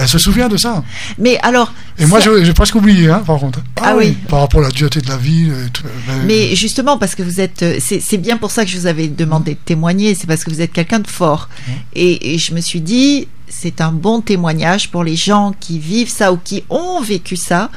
Elle 0.00 0.06
se 0.08 0.18
souvient 0.18 0.48
de 0.48 0.56
ça. 0.56 0.84
Mais 1.18 1.38
alors, 1.42 1.72
Et 1.98 2.06
moi 2.06 2.20
ça- 2.20 2.30
j'ai 2.42 2.52
presque 2.54 2.76
oublié, 2.76 3.08
hein, 3.10 3.22
par 3.26 3.38
contre. 3.40 3.60
Ah 3.82 3.94
oui. 3.96 4.16
Par 4.28 4.40
rapport 4.40 4.60
à 4.60 4.64
la 4.64 4.70
dureté 4.70 5.00
de 5.00 5.08
la 5.08 5.16
vie. 5.16 5.48
euh, 5.50 5.66
tout, 5.72 5.82
euh, 5.86 6.12
Mais 6.24 6.54
justement, 6.54 6.98
parce 6.98 7.14
que 7.16 7.22
vous 7.24 7.40
êtes, 7.40 7.62
euh, 7.62 7.78
c'est 7.80 8.16
bien 8.18 8.36
pour 8.36 8.50
ça 8.52 8.64
que 8.64 8.70
je 8.70 8.78
vous 8.78 8.86
avais 8.86 9.08
demandé 9.08 9.54
de 9.54 9.58
témoigner, 9.64 10.14
c'est 10.14 10.26
parce 10.28 10.44
que 10.44 10.50
vous 10.50 10.60
êtes 10.60 10.72
quelqu'un 10.72 11.00
de 11.00 11.08
fort. 11.08 11.48
Et, 11.94 12.34
et 12.34 12.38
je 12.38 12.54
me 12.54 12.60
suis 12.60 12.80
dit, 12.80 13.26
c'est 13.48 13.80
un 13.80 13.90
bon 13.92 14.20
témoignage 14.20 14.90
pour 14.90 15.02
les 15.02 15.16
gens 15.16 15.52
qui 15.58 15.78
vivent 15.80 16.10
ça 16.10 16.32
ou 16.32 16.36
qui 16.42 16.62
ont 16.70 17.00
vécu 17.00 17.34
ça, 17.36 17.70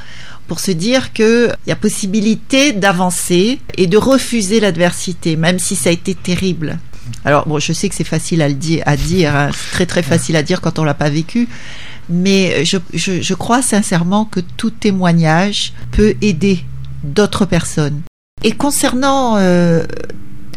pour 0.48 0.60
se 0.60 0.72
dire 0.72 1.14
que 1.14 1.50
il 1.66 1.70
y 1.70 1.72
a 1.72 1.76
possibilité 1.76 2.74
d'avancer 2.74 3.60
et 3.78 3.88
de 3.88 3.98
refuser 3.98 4.60
l'adversité, 4.60 5.36
même 5.38 5.58
si 5.60 5.76
ça 5.76 5.90
a 5.90 5.94
été 5.94 6.14
terrible. 6.14 6.78
Alors 7.26 7.48
bon, 7.48 7.58
je 7.60 7.74
sais 7.74 7.90
que 7.90 7.96
c'est 7.96 8.04
facile 8.04 8.42
à 8.42 8.48
le 8.48 8.54
dire, 8.54 8.84
à 8.86 8.96
dire, 8.96 9.36
hein, 9.36 9.50
c'est 9.54 9.72
très 9.72 9.86
très 9.86 10.04
facile 10.04 10.36
à 10.36 10.44
dire 10.44 10.62
quand 10.62 10.78
on 10.78 10.84
l'a 10.84 10.94
pas 10.94 11.10
vécu. 11.10 11.48
Mais 12.12 12.66
je, 12.66 13.34
crois 13.34 13.62
sincèrement 13.62 14.26
que 14.26 14.40
tout 14.40 14.72
témoignage 14.72 15.74
peut 15.92 16.16
aider 16.22 16.66
d'autres 17.04 17.46
personnes. 17.46 18.02
Et 18.44 18.52
concernant 18.52 19.38
euh, 19.38 19.86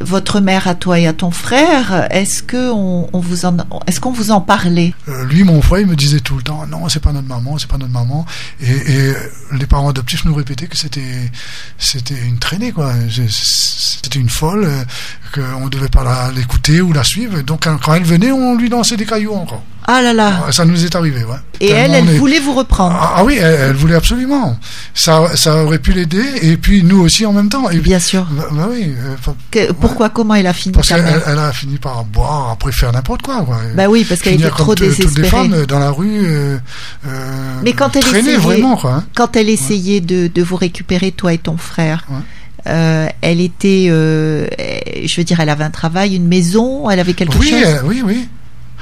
votre 0.00 0.40
mère 0.40 0.66
à 0.68 0.75
toi 0.75 0.99
et 0.99 1.06
à 1.06 1.12
ton 1.12 1.30
frère, 1.30 2.06
est-ce 2.11 2.42
que 2.42 2.70
vous 3.12 3.44
en, 3.44 3.56
est-ce 3.87 4.00
qu'on 4.00 4.12
vous 4.12 4.30
en 4.30 4.40
parlait? 4.40 4.94
Euh, 5.08 5.25
lui, 5.25 5.44
mon 5.44 5.62
frère, 5.62 5.80
il 5.80 5.87
me 5.87 5.96
disait 5.96 6.20
tout 6.20 6.37
le 6.37 6.42
temps, 6.42 6.66
non, 6.66 6.88
c'est 6.88 7.00
pas 7.00 7.12
notre 7.12 7.28
maman, 7.28 7.58
c'est 7.58 7.68
pas 7.68 7.78
notre 7.78 7.92
maman. 7.92 8.26
Et, 8.61 9.12
les 9.52 9.66
parents 9.66 9.88
adoptifs 9.88 10.25
nous 10.25 10.34
répétaient 10.34 10.66
que 10.66 10.76
c'était, 10.76 11.30
c'était 11.78 12.20
une 12.26 12.38
traînée, 12.38 12.73
quoi. 12.73 12.92
C'était 13.08 14.18
une 14.18 14.28
folle, 14.28 14.64
euh, 14.64 14.84
qu'on 15.32 15.68
devait 15.68 15.88
pas 15.88 16.30
l'écouter 16.32 16.80
ou 16.80 16.92
la 16.92 17.04
suivre. 17.04 17.40
Donc, 17.42 17.66
quand 17.82 17.94
elle 17.94 18.04
venait, 18.04 18.32
on 18.32 18.56
lui 18.56 18.68
lançait 18.68 18.96
des 18.96 19.06
cailloux 19.06 19.34
encore. 19.34 19.62
Ah 19.86 20.00
là 20.00 20.14
là. 20.14 20.46
Ça 20.50 20.64
nous 20.64 20.82
est 20.84 20.94
arrivé, 20.96 21.24
ouais. 21.24 21.36
Et 21.60 21.68
Tellement 21.68 21.82
elle, 21.82 21.94
elle 22.08 22.14
est- 22.14 22.18
voulait 22.18 22.40
vous 22.40 22.54
reprendre. 22.54 22.96
Ah, 22.98 23.14
ah 23.18 23.24
oui, 23.24 23.36
elle, 23.38 23.54
elle 23.60 23.72
voulait 23.74 23.94
absolument. 23.94 24.56
Ça, 24.94 25.36
ça 25.36 25.62
aurait 25.62 25.78
pu 25.78 25.92
l'aider, 25.92 26.24
et 26.42 26.56
puis 26.56 26.82
nous 26.82 27.00
aussi 27.02 27.26
en 27.26 27.32
même 27.34 27.48
temps. 27.50 27.68
Et, 27.70 27.78
Bien 27.80 27.98
sûr. 27.98 28.26
bah, 28.30 28.44
bah 28.50 28.68
oui, 28.70 28.94
euh, 28.98 29.14
Que- 29.50 29.72
pourquoi 29.72 30.08
Comment 30.08 30.34
elle 30.36 30.46
a 30.46 30.52
fini 30.54 30.72
parce 30.74 30.88
qu'elle 30.88 31.04
elle 31.26 31.38
a 31.38 31.52
fini 31.52 31.76
par 31.76 32.02
boire, 32.04 32.50
après 32.52 32.72
faire 32.72 32.92
n'importe 32.92 33.22
quoi. 33.22 33.42
quoi. 33.44 33.58
Bah 33.76 33.86
oui, 33.88 34.04
parce 34.08 34.20
qu'elle 34.22 34.34
était 34.34 34.48
trop 34.48 34.74
tout- 34.74 34.84
toutes 34.84 34.98
les 34.98 35.04
désespérée. 35.04 35.28
femmes 35.28 35.66
dans 35.66 35.78
la 35.78 35.90
rue. 35.90 36.20
euh, 36.24 36.56
euh, 37.06 37.60
Mais 37.62 37.72
quand 37.74 37.94
elle 37.94 38.04
essayait- 38.06 38.36
vraiment, 38.38 38.76
quoi. 38.76 38.92
hein. 38.94 39.04
Quand 39.14 39.36
elle 39.36 39.48
essayait 39.50 40.00
de, 40.00 40.28
de 40.34 40.42
vous 40.42 40.56
récupérer, 40.56 41.12
toi 41.12 41.32
et 41.34 41.38
ton 41.38 41.56
frère, 41.58 42.06
Ouais. 42.08 42.16
euh, 42.68 43.06
elle 43.20 43.40
était, 43.42 43.86
je 43.88 45.16
veux 45.16 45.24
dire, 45.24 45.40
elle 45.40 45.50
avait 45.50 45.64
un 45.64 45.70
travail, 45.70 46.16
une 46.16 46.26
maison, 46.26 46.88
elle 46.90 47.00
avait 47.00 47.14
quelque 47.14 47.36
oui, 47.38 47.50
chose. 47.50 47.58
euh, 47.66 47.80
oui, 47.84 48.02
oui. 48.04 48.28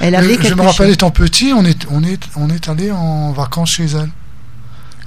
Elle 0.00 0.14
Euh, 0.14 0.18
avait 0.18 0.34
je 0.34 0.38
quelque 0.40 0.54
me 0.56 0.62
rappelle 0.62 0.86
chose. 0.86 0.94
étant 0.94 1.10
petit, 1.10 1.52
on 1.54 1.64
est, 1.64 1.86
on 1.90 2.02
est, 2.02 2.20
on 2.36 2.48
est 2.50 2.68
allé 2.68 2.90
en 2.90 3.32
vacances 3.32 3.70
chez 3.72 3.84
elle. 3.86 4.10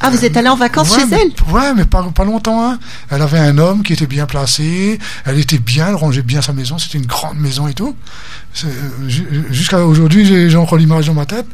Ah, 0.01 0.09
vous 0.09 0.25
êtes 0.25 0.35
allé 0.35 0.49
en 0.49 0.57
vacances 0.57 0.91
ouais, 0.91 0.99
chez 0.99 1.05
mais, 1.09 1.17
elle? 1.21 1.53
Ouais, 1.53 1.73
mais 1.73 1.85
pas, 1.85 2.03
pas 2.13 2.25
longtemps. 2.25 2.69
Hein. 2.69 2.79
Elle 3.09 3.21
avait 3.21 3.39
un 3.39 3.57
homme 3.57 3.81
qui 3.81 3.93
était 3.93 4.07
bien 4.07 4.25
placé, 4.25 4.99
elle 5.25 5.39
était 5.39 5.57
bien, 5.57 5.87
elle 5.87 5.95
rangeait 5.95 6.21
bien 6.21 6.41
sa 6.41 6.51
maison, 6.53 6.77
c'était 6.77 6.97
une 6.97 7.05
grande 7.05 7.37
maison 7.39 7.67
et 7.67 7.73
tout. 7.73 7.95
Euh, 8.65 8.69
ju- 9.09 9.27
Jusqu'à 9.51 9.83
aujourd'hui, 9.85 10.25
j'ai 10.25 10.55
encore 10.57 10.77
l'image 10.77 11.07
dans 11.07 11.13
ma 11.13 11.25
tête. 11.25 11.47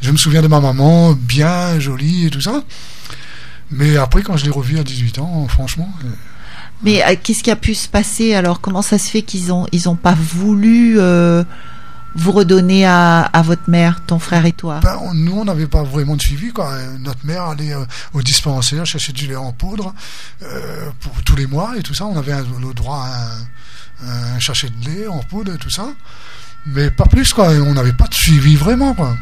Je 0.00 0.12
me 0.12 0.16
souviens 0.16 0.42
de 0.42 0.46
ma 0.48 0.60
maman, 0.60 1.12
bien 1.12 1.78
jolie 1.80 2.26
et 2.26 2.30
tout 2.30 2.40
ça. 2.40 2.62
Mais 3.70 3.96
après, 3.96 4.22
quand 4.22 4.36
je 4.36 4.44
l'ai 4.44 4.50
revue 4.50 4.78
à 4.78 4.84
18 4.84 5.18
ans, 5.18 5.46
franchement, 5.48 5.92
euh, 6.04 6.08
Mais 6.84 7.02
euh, 7.04 7.16
qu'est-ce 7.22 7.42
qui 7.42 7.50
a 7.50 7.56
pu 7.56 7.74
se 7.74 7.88
passer 7.88 8.32
alors? 8.34 8.60
Comment 8.60 8.80
ça 8.82 8.96
se 8.98 9.10
fait 9.10 9.22
qu'ils 9.22 9.52
ont 9.52 9.66
ils 9.72 9.88
ont 9.88 9.96
pas 9.96 10.14
voulu 10.18 10.94
euh, 10.98 11.42
vous 12.18 12.32
redonner 12.32 12.84
à, 12.86 13.20
à 13.22 13.42
votre 13.42 13.68
mère, 13.70 14.02
ton 14.06 14.18
frère 14.18 14.44
et 14.46 14.52
toi? 14.52 14.80
Ben, 14.82 14.98
on- 15.02 15.14
nous, 15.14 15.38
on 15.40 15.44
n'avait 15.44 15.66
pas 15.66 15.82
vraiment 15.82 16.16
de 16.16 16.22
suivi. 16.22 16.52
Quoi. 16.52 16.72
Notre 17.00 17.24
mère 17.24 17.44
allait 17.44 17.72
euh, 17.72 17.84
au 18.12 18.22
dispensaire 18.22 18.84
chercher 18.86 19.12
du 19.12 19.26
lait 19.26 19.36
en 19.36 19.52
poudre 19.52 19.94
euh, 20.42 20.90
pour 21.00 21.12
tous 21.24 21.36
les 21.36 21.46
mois 21.46 21.74
et 21.78 21.82
tout 21.82 21.94
ça. 21.94 22.04
On 22.06 22.16
avait 22.18 22.32
un- 22.32 22.44
le 22.60 22.74
droit 22.74 23.04
à 23.06 24.06
un, 24.06 24.36
un 24.36 24.40
sachet 24.40 24.68
de 24.68 24.84
lait 24.90 25.06
en 25.06 25.20
poudre 25.20 25.52
et 25.54 25.58
tout 25.58 25.70
ça. 25.70 25.86
Mais 26.66 26.90
pas 26.90 27.06
plus, 27.06 27.32
quoi. 27.32 27.48
On 27.50 27.74
n'avait 27.74 27.92
pas 27.92 28.06
de 28.08 28.14
suivi 28.14 28.56
vraiment, 28.56 28.94
quoi. 28.94 29.16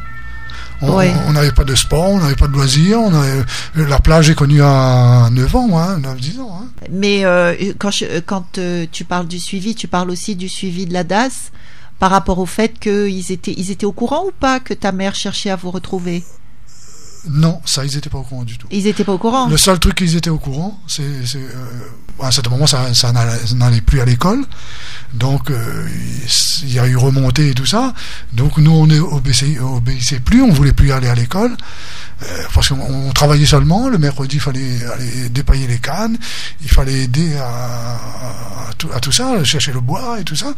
On 0.83 0.95
Ouais. 0.97 1.15
n'avait 1.33 1.53
pas 1.53 1.65
de 1.65 1.75
sport, 1.75 2.11
on 2.11 2.19
n'avait 2.21 2.35
pas 2.37 2.49
de 2.49 2.53
loisirs. 2.53 3.01
On 3.01 3.15
avait, 3.15 3.43
euh, 3.79 3.87
la 3.89 3.99
plage, 3.99 4.27
j'ai 4.27 4.35
connu 4.35 4.61
à 4.63 5.29
9 5.33 5.55
ans, 5.57 5.69
moi, 5.69 5.85
hein, 5.93 6.01
9-10 6.01 6.39
ans. 6.41 6.61
Hein. 6.63 6.67
Mais 6.91 7.25
euh, 7.25 7.55
quand 7.79 7.91
je- 7.91 8.21
quand 8.21 8.59
euh, 8.59 8.85
tu 8.93 9.05
parles 9.05 9.27
du 9.27 9.39
suivi, 9.39 9.75
tu 9.75 9.89
parles 9.89 10.11
aussi 10.11 10.37
du 10.37 10.49
suivi 10.51 10.85
de 10.87 10.93
la 10.93 11.03
DAS 11.05 11.51
par 11.99 12.11
rapport 12.11 12.39
au 12.39 12.47
fait 12.47 12.79
qu'ils 12.79 13.33
étaient 13.33 13.55
ils 13.57 13.71
étaient 13.71 13.87
au 13.87 13.93
courant 13.93 14.27
ou 14.27 14.33
pas 14.39 14.61
que 14.61 14.75
ta 14.75 14.93
mère 14.93 15.15
cherchait 15.15 15.51
à 15.51 15.57
vous 15.57 15.71
retrouver? 15.71 16.25
Non, 17.29 17.61
ça, 17.65 17.85
ils 17.85 17.95
n'étaient 17.95 18.11
pas 18.11 18.19
au 18.19 18.23
courant 18.23 18.45
du 18.45 18.57
tout. 18.57 18.69
Ils 18.71 18.87
étaient 18.87 19.03
pas 19.05 19.13
au 19.13 19.19
courant? 19.19 19.49
Le 19.49 19.57
seul 19.57 19.81
truc 19.81 19.97
qu'ils 19.97 20.17
étaient 20.17 20.31
au 20.31 20.39
courant, 20.39 20.79
c'est, 20.87 21.03
euh, 21.03 21.49
à 22.21 22.29
un 22.29 22.31
certain 22.31 22.51
moment, 22.51 22.67
ça 22.67 23.13
n'allait 23.55 23.81
plus 23.81 24.01
à 24.01 24.05
l'école. 24.05 24.45
Donc, 25.15 25.51
euh, 25.51 25.89
il 26.63 26.73
y 26.73 26.79
a 26.79 26.87
eu 26.87 26.97
remontée 26.97 27.51
et 27.51 27.55
tout 27.55 27.67
ça. 27.67 27.95
Donc, 28.33 28.59
nous, 28.59 28.71
on 28.71 28.87
ne 28.87 28.99
obéissait, 29.01 29.59
obéissait 29.59 30.21
plus, 30.21 30.43
on 30.43 30.51
voulait 30.53 30.73
plus 30.73 30.93
aller 30.93 31.09
à 31.09 31.15
l'école. 31.15 31.57
Euh, 32.23 32.43
parce 32.55 32.69
qu'on 32.71 32.81
on 32.81 33.13
travaillait 33.13 33.47
seulement. 33.47 33.89
Le 33.89 33.99
mercredi, 33.99 34.37
il 34.37 34.41
fallait 34.41 34.85
aller 34.95 35.29
dépailler 35.29 35.67
les 35.67 35.79
cannes. 35.79 36.17
Il 36.63 36.69
fallait 36.71 37.03
aider 37.05 37.37
à, 37.37 37.97
à, 38.71 38.75
tout, 38.79 38.89
à 38.95 39.01
tout 39.01 39.13
ça, 39.13 39.43
chercher 39.45 39.73
le 39.73 39.81
bois 39.81 40.19
et 40.21 40.25
tout 40.25 40.37
ça. 40.37 40.55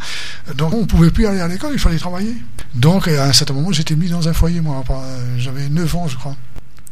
Donc, 0.57 0.73
on 0.75 0.87
pouvait 0.87 1.11
plus 1.11 1.27
aller 1.27 1.41
à 1.41 1.49
l'école, 1.49 1.71
il 1.73 1.79
fallait 1.79 1.99
travailler. 1.99 2.35
Donc, 2.75 3.09
à 3.09 3.25
un 3.25 3.33
certain 3.33 3.55
moment, 3.55 3.73
j'étais 3.73 3.97
mis 3.97 4.09
dans 4.09 4.29
un 4.29 4.33
foyer, 4.33 4.61
moi. 4.61 4.83
J'avais 5.37 5.69
9 5.69 5.97
ans, 5.97 6.09
je 6.09 6.17
crois. 6.17 6.37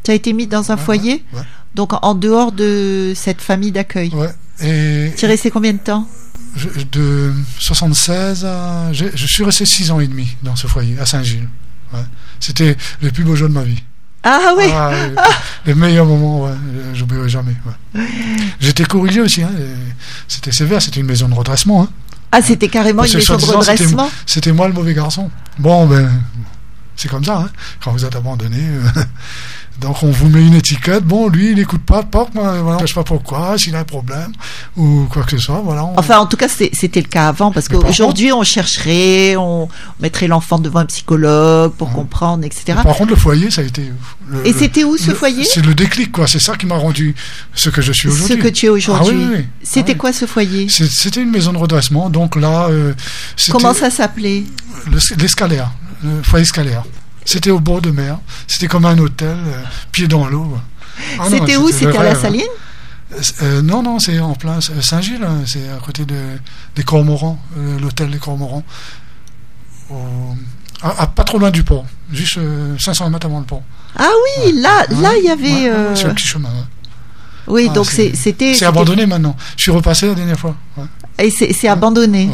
Tu 0.03 0.11
as 0.11 0.13
été 0.15 0.31
mis 0.33 0.47
dans 0.47 0.71
un 0.71 0.75
Ouais, 0.75 0.81
foyer, 0.81 1.25
ouais, 1.33 1.39
ouais. 1.39 1.45
donc 1.75 1.91
en 2.01 2.15
dehors 2.15 2.51
de 2.53 3.11
cette 3.15 3.41
famille 3.41 3.71
d'accueil. 3.73 4.09
Ouais. 4.13 4.33
Et, 4.61 5.11
Tu 5.17 5.25
es 5.25 5.27
resté 5.27 5.51
combien 5.51 5.73
de 5.73 5.79
temps? 5.79 6.07
Je- 6.57 6.83
de 6.91 7.33
76 7.59 8.45
à. 8.45 8.91
Je, 8.93 9.05
je 9.13 9.25
suis 9.27 9.43
resté 9.43 9.65
6 9.65 9.91
ans 9.91 9.99
et 9.99 10.07
demi 10.07 10.35
dans 10.43 10.55
ce 10.55 10.67
foyer, 10.67 10.97
à 10.99 11.05
Saint-Gilles. 11.05 11.47
Ouais. 11.93 11.99
C'était 12.39 12.75
le 13.01 13.11
plus 13.11 13.23
beau 13.23 13.35
jour 13.35 13.47
de 13.49 13.53
ma 13.53 13.63
vie. 13.63 13.81
Ah 14.23 14.53
oui. 14.57 14.65
Ah, 14.73 14.91
les, 15.65 15.73
meilleurs 15.73 16.05
moments, 16.05 16.41
ouais, 16.45 16.51
j'oublierai 16.93 17.29
jamais. 17.29 17.55
ouais. 17.95 18.01
J'étais 18.59 18.83
corrigé 18.83 19.21
aussi, 19.21 19.41
hein, 19.43 19.51
c'était 20.27 20.51
sévère, 20.51 20.81
c'était 20.81 20.99
une 20.99 21.05
maison 21.05 21.29
de 21.29 21.33
redressement. 21.33 21.83
Hein. 21.83 21.89
Ah, 22.31 22.41
c'était 22.41 22.67
carrément 22.67 23.03
Parce 23.03 23.13
une 23.13 23.19
maison 23.19 23.37
de 23.37 23.45
redressement? 23.45 24.09
C'était 24.25 24.51
moi 24.51 24.67
le 24.67 24.73
mauvais 24.73 24.93
garçon. 24.93 25.29
Bon, 25.59 25.85
ben, 25.87 26.11
c'est 26.97 27.07
comme 27.07 27.23
ça, 27.23 27.37
hein, 27.37 27.49
quand 27.81 27.91
vous 27.93 28.03
êtes 28.03 28.15
abandonné. 28.17 28.59
euh, 28.59 29.03
Donc 29.79 30.01
on 30.01 30.09
vous 30.09 30.27
met 30.29 30.41
une 30.45 30.55
étiquette, 30.55 31.03
bon 31.03 31.29
lui 31.29 31.51
il 31.51 31.59
écoute 31.59 31.83
pas, 31.83 32.03
moi, 32.33 32.61
voilà, 32.61 32.79
je 32.81 32.87
sais 32.87 32.93
pas 32.95 33.03
pourquoi, 33.03 33.57
s'il 33.59 33.75
a 33.75 33.79
un 33.79 33.83
problème 33.83 34.31
ou 34.75 35.05
quoi 35.11 35.21
que 35.23 35.31
ce 35.31 35.37
soit, 35.37 35.61
voilà. 35.63 35.85
on- 35.85 35.97
Enfin, 35.99 36.17
en 36.17 36.25
tout 36.25 36.35
cas, 36.37 36.47
c'était 36.47 36.99
le 37.01 37.07
cas 37.07 37.27
avant, 37.27 37.51
parce 37.51 37.67
qu'aujourd'hui, 37.67 38.31
on 38.33 38.41
chercherait, 38.43 39.35
on 39.37 39.69
mettrait 39.99 40.27
l'enfant 40.27 40.57
devant 40.57 40.79
un 40.79 40.85
psychologue 40.87 41.73
pour 41.73 41.89
Mhm. 41.89 41.95
comprendre, 41.95 42.43
etc. 42.45 42.79
Par 42.83 42.95
contre, 42.95 43.11
le 43.11 43.15
foyer, 43.15 43.51
ça 43.51 43.61
a 43.61 43.65
été. 43.65 43.91
le- 44.29 44.45
Et 44.47 44.51
c'était 44.53 44.83
où 44.83 44.97
ce 44.97 45.09
le- 45.11 45.15
foyer? 45.15 45.43
C'est 45.45 45.63
le 45.65 45.73
déclic, 45.75 46.11
quoi. 46.11 46.27
C'est 46.27 46.39
ça 46.39 46.55
qui 46.55 46.65
m'a 46.65 46.75
rendu 46.75 47.15
ce 47.53 47.69
que 47.69 47.81
je 47.81 47.91
suis 47.91 48.09
Ce 48.09 48.13
aujourd'hui. 48.15 48.39
que 48.39 48.47
tu 48.49 48.65
es 48.65 48.69
aujourd'hui. 48.69 49.15
Ah 49.15 49.25
oui, 49.25 49.27
oui, 49.29 49.35
oui. 49.41 49.45
C'était 49.63 49.93
Ah 49.93 49.99
quoi 49.99 50.11
ce 50.11 50.25
foyer? 50.25 50.67
C'était 50.69 51.21
une 51.21 51.31
maison 51.31 51.53
de 51.53 51.57
redressement, 51.59 52.09
donc 52.09 52.35
là. 52.35 52.67
euh, 52.69 52.93
Comment 53.51 53.73
ça 53.75 53.89
s'appelait? 53.91 54.43
Le- 54.91 55.15
L'escalaire, 55.21 55.71
le 56.03 56.21
foyer 56.23 56.45
scalaire. 56.45 56.83
C'était 57.27 57.51
au 57.51 57.59
bord 57.59 57.81
de 57.81 57.91
mer. 57.91 58.19
C'était 58.47 58.67
comme 58.67 58.85
un 58.85 58.97
hôtel, 58.97 59.27
euh, 59.47 59.61
pied 59.91 60.07
dans 60.07 60.27
l'eau. 60.27 60.57
Ah 61.19 61.25
C'était 61.29 61.57
où? 61.57 61.69
C'était 61.69 61.97
à 61.97 62.03
la 62.03 62.13
vrai, 62.13 62.21
Saline? 62.21 62.41
Hein. 62.41 63.17
Euh, 63.43 63.61
Non, 63.61 63.83
non, 63.83 63.99
c'est 63.99 64.17
en 64.19 64.33
plein 64.33 64.57
euh, 64.59 64.81
Saint-Gilles, 64.81 65.23
hein, 65.23 65.41
c'est 65.45 65.69
à 65.69 65.77
côté 65.85 66.05
de, 66.05 66.15
des 66.75 66.83
Cormorans, 66.83 67.37
euh, 67.57 67.79
l'hôtel 67.79 68.09
des 68.11 68.17
Cormorans. 68.17 68.63
Au- 69.89 70.35
à- 70.81 71.01
à 71.03 71.07
pas 71.07 71.23
trop 71.23 71.37
loin 71.39 71.51
du 71.51 71.63
port, 71.63 71.85
juste 72.11 72.37
euh, 72.37 72.77
500 72.79 73.09
mètres 73.09 73.25
avant 73.25 73.39
le 73.39 73.45
port. 73.45 73.63
Ah 73.97 74.09
oui, 74.45 74.53
là, 74.53 74.85
Ouais, 74.89 75.01
là, 75.01 75.11
il 75.17 75.25
y 75.25 75.29
avait. 75.29 75.49
ouais, 75.51 75.69
euh, 75.69 75.95
C'est 75.95 76.05
un 76.05 76.13
petit 76.13 76.27
chemin. 76.27 76.49
Oui, 77.47 77.67
Ah, 77.69 77.73
donc 77.73 77.85
c'était. 78.13 78.53
C'est 78.53 78.65
abandonné 78.65 79.05
maintenant. 79.05 79.35
Je 79.55 79.63
suis 79.63 79.71
repassé 79.71 80.07
la 80.07 80.13
dernière 80.15 80.39
fois. 80.39 80.55
Et 81.17 81.29
c'est 81.31 81.51
c'est 81.53 81.67
abandonné. 81.69 82.29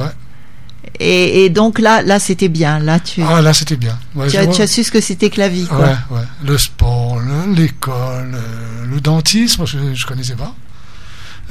Et, 0.99 1.45
et 1.45 1.49
donc 1.49 1.79
là, 1.79 2.01
là, 2.03 2.19
c'était 2.19 2.49
bien. 2.49 2.79
Là, 2.79 2.99
tu, 2.99 3.21
Ah 3.27 3.41
là, 3.41 3.51
c'était 3.53 3.75
bien. 3.77 3.97
Ouais, 4.15 4.27
tu, 4.27 4.37
as, 4.37 4.43
vois- 4.45 4.53
tu 4.53 4.61
as 4.61 4.67
su 4.67 4.83
ce 4.83 4.91
que 4.91 5.01
c'était 5.01 5.29
que 5.29 5.39
la 5.39 5.49
vie, 5.49 5.65
quoi. 5.65 5.79
Ouais, 5.79 5.95
ouais. 6.11 6.21
Le 6.45 6.57
sport, 6.57 7.19
le- 7.19 7.53
l'école, 7.53 8.31
euh, 8.35 8.85
le 8.85 9.01
dentiste, 9.01 9.57
parce 9.57 9.71
que 9.71 9.93
je 9.95 10.05
connaissais 10.05 10.35
pas. 10.35 10.53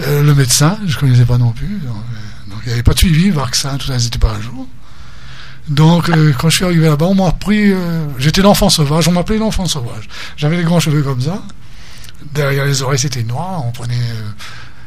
Euh, 0.01 0.23
le 0.23 0.35
médecin, 0.35 0.79
je 0.87 0.97
connaissais 0.97 1.25
pas 1.25 1.39
non 1.39 1.51
plus. 1.51 1.67
Donc, 1.85 1.97
euh, 1.97 2.55
il 2.65 2.67
n'y 2.69 2.73
avait 2.75 2.83
pas 2.85 2.95
de 2.95 2.99
suivi, 2.99 3.31
vaccin, 3.31 3.77
tout 3.79 3.87
ça, 3.89 3.97
ils 3.99 4.05
n'étaient 4.05 4.19
pas 4.19 4.33
à 4.33 4.41
jour. 4.41 4.67
Donc, 5.69 6.09
euh, 6.09 6.33
quand 6.39 6.49
je 6.49 6.57
suis 6.57 6.65
arrivé 6.65 6.89
là-bas, 6.89 7.07
on 7.07 7.15
m'a 7.15 7.29
appris. 7.29 7.73
euh, 7.73 8.07
J'étais 8.19 8.43
l'enfant 8.43 8.69
sauvage, 8.71 9.07
on 9.09 9.13
m'appelait 9.13 9.39
l'enfant 9.39 9.67
sauvage. 9.67 10.09
J'avais 10.37 10.57
les 10.57 10.65
grands 10.65 10.81
cheveux 10.81 11.03
comme 11.03 11.21
ça. 11.21 11.43
Derrière 12.35 12.65
les 12.65 12.83
oreilles, 12.83 12.99
c'était 12.99 13.23
noir. 13.25 13.63
On 13.67 13.73
prenait. 13.73 13.95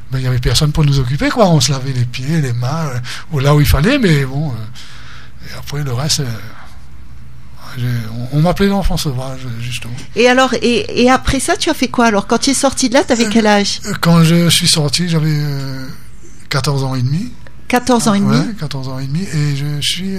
Euh, 0.07 0.11
ben, 0.11 0.19
il 0.19 0.21
n'y 0.21 0.27
avait 0.27 0.39
personne 0.39 0.71
pour 0.71 0.85
nous 0.85 0.99
occuper, 0.99 1.29
quoi. 1.29 1.47
On 1.49 1.59
se 1.59 1.71
lavait 1.71 1.93
les 1.93 2.05
pieds, 2.05 2.41
les 2.41 2.53
mains, 2.53 2.87
euh, 2.87 2.99
ou 3.31 3.39
là 3.39 3.55
où 3.55 3.59
il 3.59 3.65
fallait, 3.67 3.97
mais 3.99 4.25
bon. 4.25 4.49
euh, 4.51 5.49
et 5.49 5.57
après, 5.57 5.83
le 5.83 5.93
reste. 5.93 6.21
euh, 6.21 6.25
on 8.31 8.37
on 8.37 8.41
m'appelait 8.41 8.67
l'enfant 8.67 8.95
sauvage, 8.97 9.41
justement. 9.59 9.93
Et 10.15 10.27
alors, 10.29 10.53
et, 10.61 11.03
et 11.03 11.09
après 11.09 11.39
ça, 11.41 11.57
tu 11.57 11.69
as 11.69 11.73
fait 11.73 11.89
quoi 11.89 12.05
Alors, 12.05 12.25
quand 12.27 12.37
tu 12.37 12.51
es 12.51 12.53
sorti 12.53 12.87
de 12.89 12.93
là, 12.93 13.03
tu 13.03 13.11
avais 13.13 13.27
quel 13.29 13.47
âge? 13.47 13.81
Quand 14.01 14.23
je 14.23 14.49
suis 14.49 14.67
sorti, 14.67 15.09
j'avais 15.09 15.27
euh, 15.29 15.85
14 16.49 16.83
ans 16.85 16.95
et 16.95 17.01
demi. 17.01 17.31
14 17.67 18.07
ans 18.07 18.13
et 18.13 18.19
demi? 18.19 18.37
Ouais, 18.37 18.53
14 18.59 18.87
ans 18.89 18.99
et 18.99 19.07
demi. 19.07 19.23
Et 19.23 19.55
je 19.57 19.81
suis, 19.81 20.15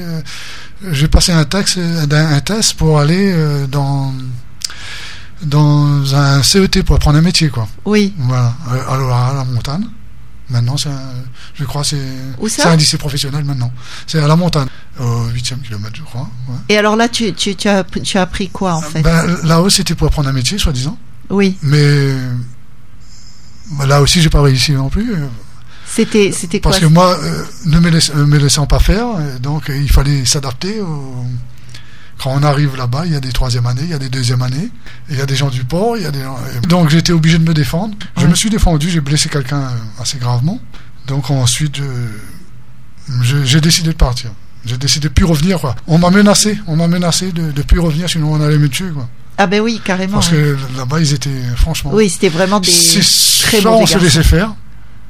j'ai 0.90 1.08
passé 1.08 1.32
un 1.32 1.44
test, 1.44 1.78
euh, 1.78 2.04
un 2.10 2.40
test 2.40 2.74
pour 2.74 2.98
aller 2.98 3.34
dans 3.68 4.12
dans 5.42 6.14
un 6.14 6.42
CET 6.42 6.82
pour 6.84 6.96
apprendre 6.96 7.18
un 7.18 7.22
métier, 7.22 7.48
quoi. 7.48 7.68
Oui. 7.84 8.14
Voilà. 8.18 8.54
Euh, 8.70 8.90
Alors 8.90 9.12
à 9.16 9.34
la 9.34 9.44
montagne. 9.44 9.86
Maintenant, 10.48 10.76
c'est, 10.76 10.88
un- 10.90 11.24
je 11.54 11.64
crois, 11.64 11.82
c'est, 11.82 11.96
c'est 12.48 12.62
un 12.62 12.76
lycée 12.76 12.98
professionnel 12.98 13.42
maintenant. 13.44 13.72
C'est 14.06 14.20
à 14.20 14.28
la 14.28 14.36
montagne, 14.36 14.68
au 15.00 15.26
8e 15.30 15.60
kilomètre, 15.60 15.96
je 15.96 16.02
crois. 16.02 16.28
ouais. 16.48 16.54
Et 16.68 16.78
alors 16.78 16.94
là, 16.94 17.08
tu, 17.08 17.32
tu, 17.32 17.56
tu, 17.56 17.66
as, 17.66 17.82
tu 17.82 18.16
as 18.16 18.22
appris 18.22 18.48
quoi, 18.48 18.74
en 18.74 18.80
fait? 18.80 19.02
Ben, 19.02 19.26
là-haut, 19.42 19.68
c'était 19.68 19.96
pour 19.96 20.06
apprendre 20.06 20.28
un 20.28 20.32
métier, 20.32 20.56
soi-disant. 20.56 20.96
Oui. 21.30 21.58
Mais 21.62 22.12
là 23.86 24.00
aussi, 24.00 24.22
j'ai 24.22 24.30
pas 24.30 24.40
réussi 24.42 24.72
non 24.72 24.88
plus. 24.88 25.12
C'était 25.84 26.30
c'était 26.32 26.60
quoi? 26.60 26.70
Parce 26.70 26.80
que 26.80 26.86
moi, 26.86 27.16
euh, 27.20 27.44
ne 27.66 27.80
me, 27.80 27.90
laisse- 27.90 28.12
euh, 28.14 28.26
me 28.26 28.38
laissant 28.38 28.66
pas 28.66 28.78
faire, 28.78 29.06
donc 29.40 29.64
il 29.68 29.90
fallait 29.90 30.24
s'adapter. 30.24 30.80
au- 30.80 31.24
Quand 32.22 32.30
on 32.34 32.42
arrive 32.42 32.76
là-bas, 32.76 33.02
il 33.06 33.12
y 33.12 33.16
a 33.16 33.20
des 33.20 33.30
troisième 33.32 33.66
années, 33.66 33.82
il 33.84 33.90
y 33.90 33.94
a 33.94 33.98
des 33.98 34.08
deuxième 34.08 34.40
années, 34.42 34.70
il 35.10 35.16
y 35.16 35.20
a 35.20 35.26
des 35.26 35.36
gens 35.36 35.50
du 35.50 35.64
port, 35.64 35.96
il 35.98 36.02
y 36.02 36.06
a 36.06 36.10
des 36.10 36.22
gens- 36.22 36.38
Donc 36.68 36.88
j'étais 36.88 37.12
obligé 37.12 37.38
de 37.38 37.44
me 37.46 37.52
défendre. 37.54 37.94
Je 38.16 38.22
Ouais. 38.22 38.28
me 38.28 38.34
suis 38.34 38.48
défendu, 38.50 38.90
j'ai 38.90 39.00
blessé 39.02 39.28
quelqu'un 39.28 39.60
euh, 39.60 40.02
assez 40.02 40.16
gravement. 40.18 40.58
Donc 41.06 41.30
ensuite, 41.30 41.78
euh, 41.80 42.08
j'ai 43.44 43.60
décidé 43.60 43.90
de 43.90 43.96
partir. 43.96 44.30
J'ai 44.64 44.76
décidé 44.78 45.08
de 45.08 45.12
plus 45.12 45.24
revenir. 45.24 45.60
Quoi. 45.60 45.76
On 45.86 45.98
m'a 45.98 46.10
menacé, 46.10 46.58
on 46.66 46.74
m'a 46.76 46.88
menacé 46.88 47.30
de, 47.32 47.52
de 47.52 47.62
plus 47.62 47.78
revenir, 47.78 48.08
sinon 48.10 48.32
on 48.32 48.40
allait 48.40 48.58
me 48.58 48.68
tuer. 48.68 48.90
Quoi. 48.90 49.08
Ah 49.38 49.46
ben 49.46 49.60
oui, 49.60 49.80
carrément. 49.84 50.14
Parce 50.14 50.30
que 50.30 50.56
là-bas, 50.76 50.98
ils 51.00 51.12
étaient 51.12 51.42
franchement. 51.56 51.90
Oui, 51.92 52.08
c'était 52.10 52.30
vraiment 52.30 52.58
des 52.58 52.70
très 52.72 53.60
soit 53.60 53.70
mauvais 53.70 53.82
on 53.82 53.86
se 53.86 53.98
laissait 53.98 54.24
faire, 54.24 54.54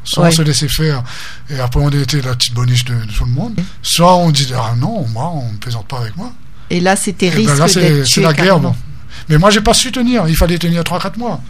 soit 0.04 0.24
Ouais. 0.24 0.28
on 0.30 0.32
se 0.32 0.42
laissait 0.42 0.68
faire, 0.68 1.02
et 1.48 1.58
après 1.60 1.80
on 1.80 1.88
était 1.90 2.20
la 2.20 2.34
petite 2.34 2.52
boniche 2.52 2.84
de, 2.84 2.94
de 2.94 3.12
tout 3.12 3.24
le 3.24 3.30
monde, 3.30 3.54
soit 3.82 4.14
on 4.16 4.30
disait 4.30 4.56
ah 4.58 4.74
non, 4.76 5.06
moi 5.08 5.30
on 5.32 5.52
ne 5.52 5.56
plaisante 5.58 5.86
pas 5.86 6.00
avec 6.00 6.16
moi. 6.16 6.32
Et 6.70 6.80
là, 6.80 6.96
c'était 6.96 7.26
Et 7.26 7.30
ben 7.30 7.36
risque 7.36 7.58
là 7.58 8.04
c'est 8.04 8.20
la 8.20 8.32
guerre. 8.32 8.58
Bon. 8.60 8.74
Mais 9.28 9.38
moi 9.38 9.50
j'ai 9.50 9.60
pas 9.60 9.74
su 9.74 9.90
tenir, 9.92 10.28
il 10.28 10.36
fallait 10.36 10.58
tenir 10.58 10.82
3-4 10.82 11.18
mois. 11.18 11.40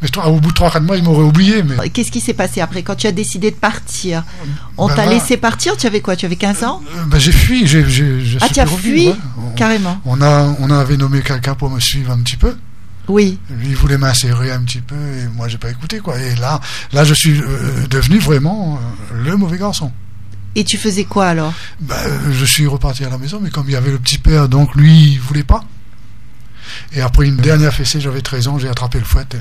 Mais 0.00 0.08
au 0.26 0.40
bout 0.40 0.50
de 0.50 0.56
3-4 0.56 0.80
mois, 0.80 0.96
il 0.96 1.04
m'aurait 1.04 1.22
oublié. 1.24 1.62
Mais... 1.62 1.88
Qu'est-ce 1.90 2.10
qui 2.10 2.20
s'est 2.20 2.32
passé 2.32 2.60
après 2.60 2.82
quand 2.82 2.96
tu 2.96 3.06
as 3.06 3.12
décidé 3.12 3.52
de 3.52 3.56
partir? 3.56 4.24
On 4.76 4.88
Ben 4.88 4.94
t'a 4.96 5.04
là- 5.06 5.12
laissé 5.12 5.36
partir? 5.36 5.76
Tu 5.76 5.86
avais 5.86 6.00
quoi? 6.00 6.16
Tu 6.16 6.26
avais 6.26 6.34
15 6.34 6.64
ans? 6.64 6.82
Euh, 6.96 7.04
ben, 7.06 7.18
j'ai 7.20 7.30
fui. 7.30 7.64
Ah, 8.40 8.48
tu 8.48 8.58
as 8.58 8.66
fui? 8.66 9.08
ouais. 9.08 9.14
On- 9.38 9.50
carrément 9.54 10.00
On, 10.04 10.20
a, 10.20 10.56
on 10.58 10.70
avait 10.70 10.96
nommé 10.96 11.20
quelqu'un 11.22 11.54
pour 11.54 11.70
me 11.70 11.78
suivre 11.78 12.10
un 12.10 12.18
petit 12.20 12.36
peu. 12.36 12.56
Oui. 13.08 13.38
Lui, 13.50 13.68
il 13.70 13.76
voulait 13.76 13.98
m'insérer 13.98 14.50
un 14.50 14.60
petit 14.62 14.80
peu 14.80 14.94
et 14.96 15.28
moi, 15.36 15.46
j'ai 15.46 15.58
pas 15.58 15.70
écouté, 15.70 16.00
quoi. 16.00 16.18
Et 16.18 16.34
là, 16.36 16.60
là, 16.92 17.04
je 17.04 17.14
suis 17.14 17.40
euh, 17.40 17.86
devenu 17.88 18.18
vraiment 18.18 18.80
euh, 19.12 19.22
le 19.24 19.36
mauvais 19.36 19.58
garçon. 19.58 19.92
Et 20.54 20.64
tu 20.64 20.76
faisais 20.78 21.04
quoi 21.04 21.26
alors? 21.28 21.54
Ben, 21.80 21.96
je 22.30 22.44
suis 22.44 22.66
reparti 22.66 23.04
à 23.04 23.08
la 23.10 23.18
maison, 23.18 23.40
mais 23.40 23.50
comme 23.50 23.64
il 23.68 23.72
y 23.72 23.76
avait 23.76 23.90
le 23.90 23.98
petit 23.98 24.18
père, 24.18 24.48
donc 24.48 24.74
lui, 24.74 25.12
il 25.12 25.20
voulait 25.20 25.44
pas. 25.44 25.64
Et 26.92 27.00
après 27.00 27.26
une 27.26 27.36
dernière 27.36 27.72
fessée, 27.72 28.00
j'avais 28.00 28.20
13 28.22 28.48
ans, 28.48 28.58
j'ai 28.58 28.68
attrapé 28.68 28.98
le 28.98 29.04
fouet. 29.04 29.24
euh, 29.34 29.38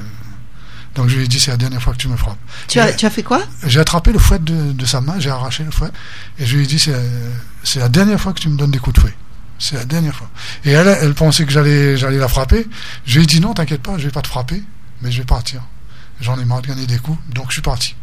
donc 0.96 1.08
je 1.08 1.16
lui 1.18 1.24
ai 1.26 1.28
dit, 1.28 1.40
c'est 1.40 1.52
la 1.52 1.58
dernière 1.58 1.82
fois 1.82 1.94
que 1.94 1.98
tu 1.98 2.08
me 2.10 2.18
frappes. 2.18 2.38
tu 2.68 2.80
as, 2.80 2.92
tu 2.94 3.06
as 3.06 3.10
fait 3.10 3.24
quoi? 3.24 3.42
J'ai 3.66 3.80
attrapé 3.80 4.12
le 4.12 4.20
fouet 4.20 4.40
de, 4.40 4.74
de 4.74 4.86
sa 4.86 5.00
main, 5.00 5.20
j'ai 5.20 5.30
arraché 5.30 5.64
le 5.64 5.72
fouet, 5.72 5.90
et 6.40 6.46
je 6.46 6.58
lui 6.58 6.64
ai 6.64 6.68
dit, 6.68 6.80
c'est, 6.80 6.94
c'est 7.64 7.80
la 7.80 7.88
dernière 7.90 8.20
fois 8.20 8.34
que 8.34 8.40
tu 8.40 8.50
me 8.50 8.58
donnes 8.58 8.72
des 8.72 8.80
coups 8.80 8.96
de 8.96 9.02
fouet. 9.02 9.16
C'est 9.60 9.76
la 9.76 9.86
dernière 9.86 10.16
fois. 10.16 10.30
Et 10.66 10.72
elle, 10.72 10.88
elle 11.02 11.14
pensait 11.14 11.46
que 11.46 11.52
j'allais, 11.52 11.96
j'allais 11.96 12.18
la 12.18 12.28
frapper. 12.28 12.68
Je 13.06 13.18
lui 13.18 13.24
ai 13.24 13.28
dit, 13.28 13.40
non, 13.40 13.54
t'inquiète 13.54 13.82
pas, 13.84 13.98
je 13.98 14.06
vais 14.06 14.12
pas 14.12 14.22
te 14.24 14.28
frapper, 14.28 14.64
mais 15.02 15.12
je 15.12 15.20
vais 15.20 15.26
partir. 15.26 15.62
J'en 16.20 16.40
ai 16.40 16.46
marre 16.46 16.62
de 16.64 16.68
gagner 16.68 16.88
des 16.88 16.98
coups, 16.98 17.20
donc 17.30 17.46
je 17.50 17.54
suis 17.54 17.62
parti. 17.62 17.96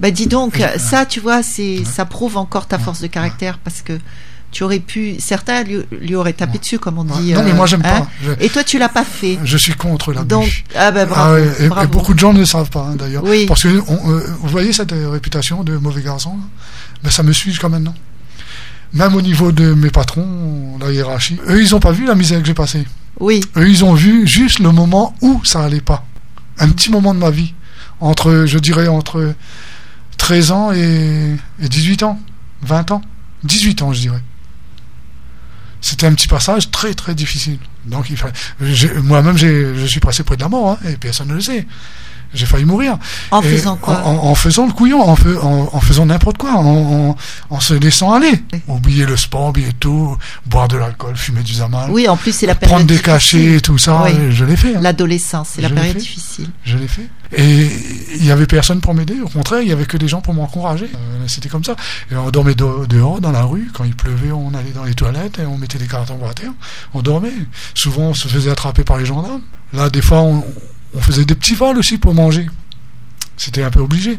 Bah 0.00 0.10
dis 0.10 0.26
donc, 0.26 0.62
ça, 0.78 1.06
tu 1.06 1.20
vois, 1.20 1.42
c'est 1.42 1.84
ça 1.84 2.04
prouve 2.04 2.36
encore 2.36 2.66
ta 2.66 2.78
force 2.78 3.00
de 3.00 3.06
caractère 3.06 3.58
parce 3.58 3.82
que 3.82 3.98
tu 4.52 4.62
aurais 4.62 4.78
pu, 4.78 5.16
certains 5.18 5.64
lui, 5.64 5.78
lui 6.00 6.14
auraient 6.14 6.32
tapé 6.32 6.52
Ouais. 6.54 6.58
dessus, 6.58 6.78
comme 6.78 6.98
on 6.98 7.04
dit. 7.04 7.34
non, 7.34 7.42
mais 7.42 7.50
euh, 7.50 7.54
moi, 7.54 7.66
j'aime 7.66 7.82
hein. 7.84 8.00
pas. 8.00 8.08
Je, 8.24 8.32
Et 8.44 8.48
toi, 8.48 8.64
tu 8.64 8.78
l'as 8.78 8.88
pas 8.88 9.04
fait. 9.04 9.38
je 9.44 9.56
suis 9.56 9.74
contre 9.74 10.12
l'abus. 10.12 10.28
Donc, 10.28 10.64
ah 10.74 10.90
ben 10.92 11.02
Ah 11.02 11.04
bravo, 11.04 11.34
ouais, 11.34 11.84
et, 11.84 11.86
beaucoup 11.88 12.14
de 12.14 12.18
gens 12.18 12.32
ne 12.32 12.38
le 12.38 12.46
savent 12.46 12.70
pas, 12.70 12.88
hein, 12.90 12.96
d'ailleurs. 12.96 13.24
Oui. 13.24 13.44
Parce 13.46 13.64
que 13.64 13.82
on, 13.88 14.10
euh, 14.10 14.24
vous 14.40 14.48
voyez 14.48 14.72
cette 14.72 14.92
euh, 14.92 15.10
réputation 15.10 15.62
de 15.64 15.76
mauvais 15.76 16.00
garçon, 16.00 16.36
ben, 17.02 17.10
ça 17.10 17.22
me 17.22 17.32
suit 17.32 17.50
jusqu'à 17.50 17.68
maintenant. 17.68 17.94
Même 18.94 19.14
au 19.14 19.20
niveau 19.20 19.52
de 19.52 19.74
mes 19.74 19.90
patrons, 19.90 20.78
la 20.80 20.90
hiérarchie, 20.90 21.38
eux, 21.48 21.60
ils 21.60 21.74
ont 21.74 21.80
pas 21.80 21.92
vu 21.92 22.06
la 22.06 22.14
misère 22.14 22.40
que 22.40 22.46
j'ai 22.46 22.54
passée. 22.54 22.86
Oui, 23.18 23.42
Eux, 23.56 23.68
ils 23.68 23.84
ont 23.84 23.94
vu 23.94 24.26
juste 24.26 24.58
le 24.60 24.70
moment 24.72 25.14
où 25.22 25.40
ça 25.44 25.62
allait 25.64 25.80
pas. 25.80 26.04
Un 26.58 26.68
petit 26.70 26.90
moment 26.90 27.12
de 27.14 27.18
ma 27.18 27.30
vie. 27.30 27.52
Entre, 28.00 28.44
je 28.46 28.58
dirais, 28.58 28.88
entre 28.88 29.34
13 30.26 30.50
ans 30.50 30.72
et, 30.72 31.36
et 31.62 31.68
18 31.68 32.02
ans. 32.02 32.20
20 32.62 32.90
ans. 32.90 33.02
18 33.44 33.82
ans, 33.82 33.92
je 33.92 34.00
dirais. 34.00 34.22
C'était 35.80 36.08
un 36.08 36.14
petit 36.14 36.26
passage 36.26 36.72
très, 36.72 36.94
très 36.94 37.14
difficile. 37.14 37.60
Donc, 37.84 38.12
moi-même, 39.04 39.38
je 39.38 39.86
suis 39.86 40.00
passé 40.00 40.24
près 40.24 40.36
de 40.36 40.40
la 40.40 40.48
mort, 40.48 40.70
hein, 40.70 40.78
et 40.88 40.96
personne 40.96 41.28
ne 41.28 41.34
le 41.34 41.40
sait. 41.40 41.64
J'ai 42.34 42.46
failli 42.46 42.64
mourir. 42.64 42.98
en 43.30 43.40
Et 43.42 43.48
faisant 43.56 43.76
quoi 43.76 44.02
en, 44.04 44.14
en 44.28 44.34
faisant 44.34 44.66
le 44.66 44.72
couillon, 44.72 45.00
en, 45.02 45.12
en, 45.12 45.80
faisant 45.80 46.06
n'importe 46.06 46.36
quoi, 46.38 46.52
en, 46.54 47.16
se 47.60 47.74
laissant 47.74 48.12
aller. 48.12 48.42
Oui. 48.52 48.60
Oublier 48.68 49.06
le 49.06 49.16
sport, 49.16 49.48
oublier 49.48 49.72
tout, 49.78 50.16
boire 50.46 50.68
de 50.68 50.76
l'alcool, 50.76 51.16
fumer 51.16 51.42
du 51.42 51.54
zamal, 51.54 51.90
Oui, 51.90 52.08
en 52.08 52.16
plus, 52.16 52.32
c'est 52.34 52.46
la 52.46 52.54
période. 52.54 52.76
prendre 52.76 52.86
des 52.86 52.98
cachets 53.00 53.54
et 53.56 53.60
tout 53.60 53.78
ça, 53.78 54.02
Oui. 54.04 54.12
je 54.30 54.44
l'ai 54.44 54.56
fait. 54.56 54.76
hein. 54.76 54.80
L'adolescence, 54.82 55.50
c'est 55.54 55.62
la 55.62 55.70
période 55.70 55.96
difficile. 55.96 56.48
Je 56.64 56.76
l'ai 56.76 56.88
fait. 56.88 57.08
Et 57.36 57.68
il 58.16 58.24
y 58.24 58.30
avait 58.30 58.46
personne 58.46 58.80
pour 58.80 58.94
m'aider. 58.94 59.16
Au 59.20 59.28
contraire, 59.28 59.60
il 59.60 59.68
y 59.68 59.72
avait 59.72 59.84
que 59.86 59.96
des 59.96 60.06
gens 60.06 60.20
pour 60.20 60.32
m'encourager. 60.34 60.88
Euh, 60.94 61.24
C'était 61.26 61.48
comme 61.48 61.64
ça. 61.64 61.74
Et 62.12 62.16
on 62.16 62.30
dormait 62.30 62.54
de- 62.54 62.86
dehors, 62.88 63.20
dans 63.20 63.32
la 63.32 63.42
rue. 63.42 63.68
Quand 63.74 63.82
il 63.84 63.96
pleuvait, 63.96 64.30
on 64.30 64.54
allait 64.54 64.70
dans 64.70 64.84
les 64.84 64.94
toilettes 64.94 65.38
et 65.40 65.46
on 65.46 65.58
mettait 65.58 65.78
des 65.78 65.86
cartons 65.88 66.16
par 66.18 66.34
terre. 66.34 66.52
On 66.94 67.02
dormait. 67.02 67.32
Souvent, 67.74 68.02
on 68.02 68.14
se 68.14 68.28
faisait 68.28 68.50
attraper 68.50 68.84
par 68.84 68.96
les 68.98 69.06
gendarmes. 69.06 69.40
Là, 69.72 69.90
des 69.90 70.02
fois, 70.02 70.20
on, 70.20 70.44
on 70.96 71.00
faisait 71.00 71.24
des 71.24 71.34
petits 71.34 71.54
vols 71.54 71.78
aussi 71.78 71.98
pour 71.98 72.14
manger. 72.14 72.46
C'était 73.36 73.62
un 73.62 73.70
peu 73.70 73.80
obligé. 73.80 74.18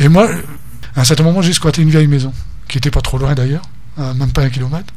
Et 0.02 0.08
moi, 0.08 0.28
à 0.96 1.00
un 1.00 1.04
certain 1.04 1.24
moment, 1.24 1.42
j'ai 1.42 1.52
squatté 1.52 1.82
une 1.82 1.90
vieille 1.90 2.06
maison, 2.08 2.32
qui 2.68 2.78
était 2.78 2.90
pas 2.90 3.00
trop 3.00 3.18
loin 3.18 3.34
d'ailleurs, 3.34 3.62
même 3.96 4.32
pas 4.32 4.42
un 4.42 4.50
kilomètre. 4.50 4.92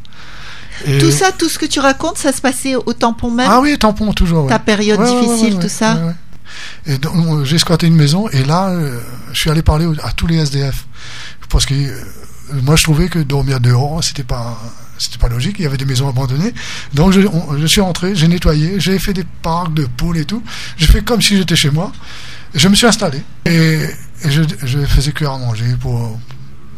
Et- 0.86 0.98
Tout 0.98 1.12
ça, 1.12 1.32
tout 1.32 1.48
ce 1.48 1.58
que 1.58 1.66
tu 1.66 1.80
racontes, 1.80 2.18
ça 2.18 2.34
se 2.34 2.42
passait 2.42 2.76
au 2.76 2.92
tampon 2.94 3.32
même 3.32 3.48
Ah 3.50 3.62
oui, 3.62 3.78
tampon 3.78 4.12
toujours. 4.12 4.44
ouais. 4.44 4.50
Ta 4.50 4.60
période 4.60 5.00
Ouais, 5.00 5.22
difficile, 5.22 5.54
ouais, 5.56 5.62
tout 5.62 5.70
ça. 5.70 5.98
Et 6.86 6.98
donc, 6.98 7.14
euh, 7.16 7.46
j'ai 7.46 7.58
squatté 7.58 7.88
une 7.88 7.96
maison 7.96 8.28
et 8.30 8.44
là, 8.44 8.70
euh, 8.70 9.00
je 9.34 9.40
suis 9.40 9.50
allé 9.50 9.62
parler 9.62 9.88
à 10.04 10.12
tous 10.12 10.28
les 10.28 10.38
SDF 10.38 10.86
parce 11.50 11.66
que 11.66 11.74
euh, 11.74 11.96
moi, 12.64 12.76
je 12.76 12.84
trouvais 12.84 13.08
que 13.08 13.20
dormir 13.20 13.60
dehors, 13.62 14.04
c'était 14.04 14.24
pas, 14.24 14.58
c'était 14.98 15.18
pas 15.18 15.28
logique. 15.30 15.56
Il 15.60 15.64
y 15.64 15.66
avait 15.66 15.78
des 15.78 15.86
maisons 15.86 16.08
abandonnées. 16.10 16.54
Donc, 16.94 17.14
je, 17.14 17.22
on- 17.22 17.58
je 17.58 17.66
suis 17.66 17.82
rentré, 17.82 18.14
j'ai 18.16 18.28
nettoyé, 18.28 18.80
j'ai 18.80 19.00
fait 19.00 19.14
des 19.14 19.26
parcs 19.42 19.74
de 19.74 19.86
poules 19.86 20.18
et 20.18 20.26
tout. 20.26 20.44
J'ai 20.78 20.88
fait 20.88 21.02
comme 21.04 21.22
si 21.22 21.38
j'étais 21.38 21.56
chez 21.56 21.72
moi. 21.72 21.92
Je 22.54 22.68
me 22.70 22.76
suis 22.76 22.86
installé 22.88 23.22
et, 23.46 23.80
et 24.26 24.32
je, 24.32 24.42
je 24.64 24.80
faisais 24.80 25.12
cuire 25.12 25.32
à 25.32 25.38
manger 25.38 25.76
pour 25.80 26.20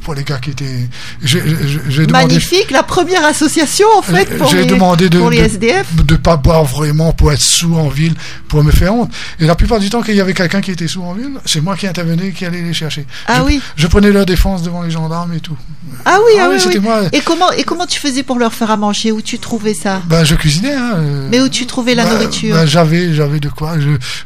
pour 0.04 0.14
les 0.14 0.24
gars 0.24 0.38
qui 0.38 0.52
étaient. 0.52 0.88
Demandé. 1.22 2.08
Magnifique, 2.14 2.72
la 2.72 2.84
première 2.84 3.26
association 3.26 3.88
en 3.98 4.02
fait 4.02 4.38
pour 4.38 4.54
les, 4.54 4.66
demandé 4.66 5.10
de 5.10 5.20
pour 5.20 5.30
les 5.30 5.40
de- 5.42 5.44
SDF. 5.46 5.96
de 5.96 6.16
pas 6.16 6.38
boire 6.38 6.64
vraiment 6.64 7.12
pour 7.12 7.34
être 7.34 7.42
sous 7.42 7.76
en 7.76 7.90
ville, 7.90 8.14
pour 8.48 8.64
me 8.64 8.72
faire 8.72 8.94
honte. 8.94 9.12
Et 9.40 9.46
la 9.46 9.56
plupart 9.56 9.80
du 9.80 9.90
temps, 9.90 10.02
qu'il 10.02 10.16
y 10.16 10.22
avait 10.22 10.34
quelqu'un 10.34 10.62
qui 10.62 10.72
était 10.72 10.88
sous 10.88 11.02
en 11.04 11.14
ville, 11.14 11.32
c'est 11.46 11.60
moi 11.60 11.76
qui 11.76 11.88
intervenais, 11.88 12.32
qui 12.32 12.46
allait 12.46 12.62
les 12.62 12.74
chercher. 12.74 13.06
Ah 13.28 13.40
je, 13.40 13.44
oui. 13.44 13.62
Je 13.76 13.88
prenais 13.88 14.12
leur 14.12 14.26
défense 14.26 14.64
devant 14.64 14.82
les 14.84 14.92
gendarmes 14.92 15.34
et 15.34 15.42
tout. 15.42 15.58
Ah 16.06 16.20
oui, 16.26 16.32
Ah 16.40 16.50
ah 16.54 16.58
oui, 16.70 16.80
moi. 16.80 17.02
Et 17.12 17.20
comment 17.20 17.52
et 17.52 17.64
comment 17.64 17.86
tu 17.86 18.00
faisais 18.00 18.24
pour 18.24 18.40
leur 18.40 18.54
faire 18.54 18.72
à 18.72 18.78
manger? 18.78 19.12
Où 19.12 19.22
tu 19.22 19.40
trouvais 19.40 19.74
ça? 19.74 20.02
Ben, 20.06 20.24
je 20.24 20.36
cuisinais. 20.36 20.74
Hein, 20.74 20.94
euh, 20.98 21.28
Mais 21.30 21.42
où 21.42 21.50
tu 21.50 21.66
trouvais 21.66 21.96
la 21.96 22.06
ben, 22.06 22.14
nourriture? 22.14 22.56
ben, 22.56 22.66
J'avais, 22.66 23.14
j'avais 23.14 23.42
de 23.42 23.50
quoi. 23.50 23.76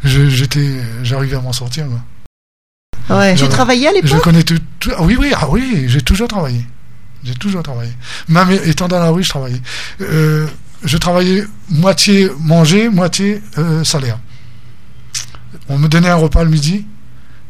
Je, 0.04 0.30
j'étais, 0.30 0.76
j'arrivais 1.02 1.38
à 1.38 1.42
m'en 1.42 1.54
sortir. 1.54 1.86
Quoi. 1.88 2.00
Ouais. 3.17 3.36
Tu 3.36 3.47
travaillais 3.47 3.88
à 3.88 3.91
Je 3.91 3.95
l'époque 4.08 4.24
connais 4.24 4.43
tout, 4.43 4.58
tout- 4.80 4.91
ah 4.97 5.04
oui, 5.04 5.15
oui, 5.19 5.32
ah 5.36 5.47
oui, 5.50 5.86
j'ai 5.88 6.02
toujours 6.02 6.28
travaillé. 6.28 6.65
J'ai 7.24 7.36
toujours 7.36 7.62
travaillé. 7.63 7.91
Même 8.30 8.50
étant 8.65 8.88
dans 8.88 9.00
la 9.00 9.10
rue, 9.10 9.24
je 9.24 9.30
travaillais. 9.30 9.62
Euh, 10.02 10.47
je 10.84 10.97
travaillais 10.97 11.43
moitié 11.69 12.30
manger, 12.39 12.89
moitié 12.89 13.41
euh, 13.58 13.84
salaire. 13.84 14.17
On 15.69 15.78
me 15.78 15.88
donnait 15.88 16.10
un 16.10 16.15
repas 16.15 16.43
le 16.43 16.50
midi, 16.50 16.86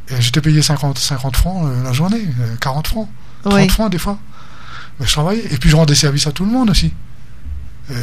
et 0.10 0.20
j'étais 0.22 0.42
payé 0.42 0.62
50, 0.62 0.98
50 0.98 1.36
francs 1.38 1.66
euh, 1.68 1.84
la 1.84 1.94
journée, 1.94 2.26
euh, 2.42 2.56
40 2.60 2.88
francs, 2.88 3.08
30 3.44 3.54
Oui. 3.54 3.70
francs 3.70 3.92
des 3.92 3.98
fois. 3.98 4.18
Mais 5.00 5.06
je 5.08 5.12
travaillais. 5.14 5.44
Et 5.52 5.58
puis 5.58 5.70
je 5.70 5.76
rendais 5.76 5.96
service 5.96 6.28
à 6.28 6.32
tout 6.32 6.44
le 6.46 6.52
monde 6.52 6.70
aussi. 6.72 6.92
Euh, 7.92 7.96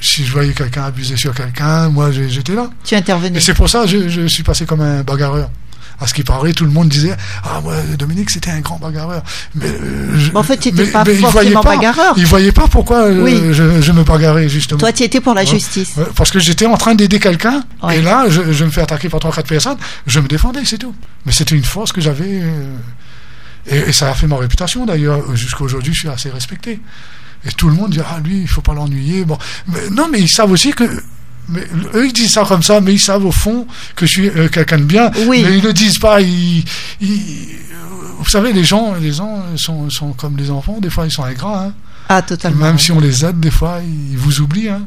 si 0.00 0.24
je 0.24 0.32
voyais 0.32 0.52
quelqu'un 0.52 0.84
abuser 0.84 1.16
sur 1.16 1.34
quelqu'un, 1.34 1.88
moi 1.88 2.10
j'étais 2.12 2.54
là. 2.54 2.68
Tu 2.84 2.94
intervenais. 2.94 3.38
Et 3.38 3.40
c'est 3.40 3.54
pour 3.54 3.68
ça 3.68 3.82
que 3.82 3.88
je, 3.88 4.08
je 4.08 4.26
suis 4.26 4.42
passé 4.42 4.66
comme 4.66 4.80
un 4.80 5.02
bagarreur. 5.02 5.50
À 5.98 6.06
ce 6.06 6.12
qui 6.12 6.22
paraît, 6.22 6.52
tout 6.52 6.64
le 6.66 6.70
monde 6.70 6.88
disait 6.90 7.16
Ah, 7.42 7.60
ouais, 7.60 7.96
Dominique, 7.98 8.28
c'était 8.30 8.50
un 8.50 8.60
grand 8.60 8.78
bagarreur. 8.78 9.22
Mais, 9.54 9.64
euh, 9.66 10.18
je- 10.18 10.30
Mais 10.30 10.36
en 10.36 10.42
fait, 10.42 10.58
tu 10.58 10.70
n'étais 10.70 10.90
pas 10.90 11.04
mais 11.04 11.14
forcément 11.14 11.62
pas- 11.62 11.74
bagarreur. 11.76 12.12
Ils 12.18 12.26
voyaient 12.26 12.52
pas 12.52 12.66
pourquoi 12.68 13.06
euh, 13.06 13.22
Oui. 13.22 13.40
je, 13.52 13.80
je 13.80 13.92
me 13.92 14.04
bagarrais, 14.04 14.48
justement. 14.48 14.78
Toi, 14.78 14.92
tu 14.92 15.04
étais 15.04 15.20
pour 15.22 15.32
la 15.32 15.40
Ouais. 15.40 15.46
justice. 15.46 15.94
Parce 16.14 16.30
que 16.30 16.38
j'étais 16.38 16.66
en 16.66 16.76
train 16.76 16.94
d'aider 16.94 17.18
quelqu'un, 17.18 17.62
Ouais. 17.82 17.98
et 17.98 18.02
là, 18.02 18.26
je, 18.28 18.52
je 18.52 18.64
me 18.66 18.70
fais 18.70 18.82
attaquer 18.82 19.08
par 19.08 19.20
trois, 19.20 19.32
quatre 19.32 19.48
personnes, 19.48 19.78
je 20.06 20.20
me 20.20 20.28
défendais, 20.28 20.60
c'est 20.66 20.76
tout. 20.78 20.94
Mais 21.24 21.32
c'était 21.32 21.54
une 21.56 21.64
force 21.64 21.92
que 21.92 22.00
j'avais, 22.02 22.42
euh, 22.42 22.74
et, 23.70 23.78
et 23.88 23.92
ça 23.92 24.10
a 24.10 24.14
fait 24.14 24.26
ma 24.26 24.36
réputation 24.36 24.84
d'ailleurs. 24.84 25.34
Jusqu'à 25.34 25.62
aujourd'hui, 25.64 25.94
je 25.94 26.00
suis 26.00 26.08
assez 26.10 26.28
respecté. 26.30 26.78
Et 27.46 27.52
tout 27.52 27.68
le 27.68 27.74
monde 27.74 27.92
dit, 27.92 28.00
ah, 28.00 28.18
lui, 28.22 28.40
il 28.42 28.48
faut 28.48 28.60
pas 28.60 28.74
l'ennuyer. 28.74 29.24
Bon. 29.24 29.38
Mais, 29.68 29.88
non, 29.90 30.08
mais 30.10 30.20
ils 30.20 30.28
savent 30.28 30.50
aussi 30.50 30.72
que, 30.72 30.84
mais, 31.48 31.66
eux, 31.94 32.06
ils 32.06 32.12
disent 32.12 32.32
ça 32.32 32.44
comme 32.44 32.62
ça, 32.62 32.80
mais 32.80 32.92
ils 32.94 32.98
savent 32.98 33.24
au 33.24 33.32
fond 33.32 33.66
que 33.94 34.06
je 34.06 34.10
suis 34.10 34.28
euh, 34.30 34.48
quelqu'un 34.48 34.78
de 34.78 34.84
bien. 34.84 35.10
Oui. 35.26 35.42
Mais 35.44 35.58
ils 35.58 35.62
le 35.62 35.72
disent 35.72 35.98
pas, 35.98 36.20
ils, 36.20 36.64
ils- 37.00 37.48
vous 38.18 38.28
savez, 38.30 38.52
les 38.52 38.64
gens, 38.64 38.94
les 38.94 39.12
gens 39.12 39.42
sont, 39.56 39.90
sont 39.90 40.12
comme 40.12 40.36
les 40.36 40.50
enfants, 40.50 40.78
des 40.80 40.90
fois 40.90 41.04
ils 41.06 41.10
sont 41.12 41.22
ingrats, 41.24 41.66
hein. 41.66 41.74
Ah, 42.08 42.22
totalement. 42.22 42.64
Même 42.66 42.78
si 42.78 42.92
on 42.92 43.00
les 43.00 43.24
aide, 43.24 43.40
des 43.40 43.50
fois, 43.50 43.80
ils 43.82 44.16
vous 44.16 44.40
oublient, 44.40 44.68
hein. 44.70 44.82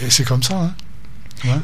Et 0.00 0.10
c'est 0.10 0.24
comme 0.24 0.42
ça, 0.42 0.54
hein. 0.56 0.72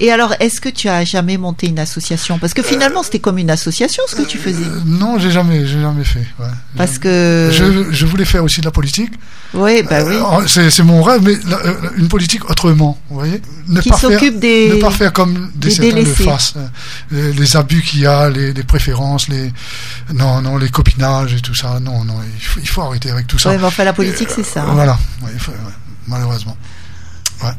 Et 0.01 0.11
alors, 0.13 0.35
est-ce 0.41 0.61
que 0.61 0.69
tu 0.69 0.89
as 0.89 1.05
jamais 1.05 1.37
monté 1.37 1.69
une 1.69 1.79
association? 1.79 2.39
Parce 2.39 2.55
que 2.55 2.63
finalement, 2.63 3.03
c'était 3.03 3.19
comme 3.21 3.39
une 3.39 3.51
association 3.51 4.03
ce 4.09 4.17
que 4.17 4.23
tu 4.23 4.39
faisais. 4.39 4.65
Euh, 4.65 4.81
non, 4.87 5.19
j'ai 5.19 5.31
jamais, 5.31 5.67
j'ai 5.67 5.81
jamais 5.81 6.05
fait. 6.05 6.27
Ouais. 6.39 6.47
Parce 6.77 6.99
que. 6.99 7.51
Je, 7.53 7.91
je 7.93 8.07
voulais 8.07 8.25
faire 8.25 8.43
aussi 8.45 8.61
de 8.61 8.67
la 8.67 8.71
politique. 8.73 9.13
Oui, 9.55 9.83
bah 9.89 10.01
oui. 10.05 10.17
Euh, 10.17 10.69
c'est, 10.71 10.83
mon 10.83 11.03
rêve, 11.03 11.23
mais 11.23 11.35
la- 11.49 11.57
euh, 11.65 11.91
une 11.97 12.09
politique 12.09 12.49
autrement, 12.51 12.99
vous 13.09 13.19
voyez. 13.21 13.41
Ne 13.67 13.81
Qui 13.81 13.89
pas 13.89 13.97
faire, 13.97 14.21
des. 14.35 14.69
ne 14.75 14.81
pas 14.81 14.91
faire 14.91 15.13
comme 15.13 15.51
des, 15.55 15.69
des 15.69 15.75
certains 15.75 15.97
le 15.97 16.05
fassent. 16.05 16.55
euh, 16.57 16.67
Les, 17.11 17.33
les 17.33 17.57
abus 17.57 17.81
qu'il 17.83 18.01
y 18.01 18.07
a, 18.07 18.29
les, 18.29 18.53
les 18.53 18.63
préférences, 18.63 19.29
les 19.29 19.51
non, 20.13 20.43
non, 20.43 20.59
les 20.59 20.69
copinages 20.69 21.33
et 21.35 21.41
tout 21.41 21.55
ça. 21.55 21.81
Non, 21.81 22.05
non, 22.05 22.17
il 22.39 22.45
faut, 22.45 22.61
il 22.61 22.69
faut 22.69 22.83
arrêter 22.83 23.11
avec 23.11 23.27
tout 23.27 23.39
ça. 23.39 23.51
Ouais, 23.51 23.59
enfin, 23.63 23.85
la 23.85 23.93
politique, 23.95 24.29
c'est 24.35 24.43
ça. 24.43 24.63
hein. 24.65 24.73
Voilà, 24.75 24.99
ouais, 25.23 25.31
il 25.33 25.41
faut- 25.41 25.53
ouais, 25.53 25.57
malheureusement. 26.07 26.57
Ouais. 27.43 27.51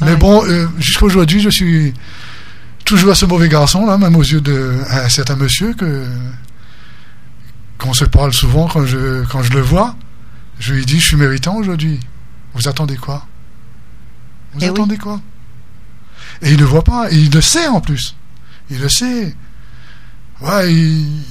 Mais 0.00 0.16
bon, 0.16 0.44
euh, 0.46 0.66
jusqu'à 0.78 1.04
aujourd'hui, 1.06 1.40
je 1.40 1.50
suis 1.50 1.94
toujours 2.84 3.14
ce 3.16 3.24
mauvais 3.26 3.48
garçon, 3.48 3.86
là, 3.86 3.98
même 3.98 4.16
aux 4.16 4.22
yeux 4.22 4.40
d'un 4.40 5.08
certain 5.08 5.36
monsieur 5.36 5.74
que 5.74 6.06
qu'on 7.78 7.92
se 7.94 8.04
parle 8.04 8.32
souvent 8.32 8.68
quand 8.68 8.84
je 8.86 9.24
quand 9.26 9.42
je 9.42 9.52
le 9.52 9.60
vois. 9.60 9.96
Je 10.58 10.74
lui 10.74 10.84
dis, 10.86 11.00
je 11.00 11.06
suis 11.08 11.16
méritant 11.16 11.56
aujourd'hui. 11.56 11.98
Vous 12.54 12.68
attendez 12.68 12.96
quoi? 12.96 13.26
Vous 14.52 14.60
Eh 14.62 14.64
oui. 14.66 14.70
attendez 14.70 14.98
quoi? 14.98 15.20
Et 16.42 16.52
il 16.52 16.58
ne 16.60 16.64
voit 16.64 16.84
pas, 16.84 17.10
et 17.10 17.16
il 17.16 17.30
le 17.32 17.40
sait 17.40 17.66
en 17.68 17.80
plus. 17.80 18.14
Il 18.70 18.80
le 18.80 18.88
sait. 18.88 19.34
Ouais, 20.40 20.72
il- 20.72 21.22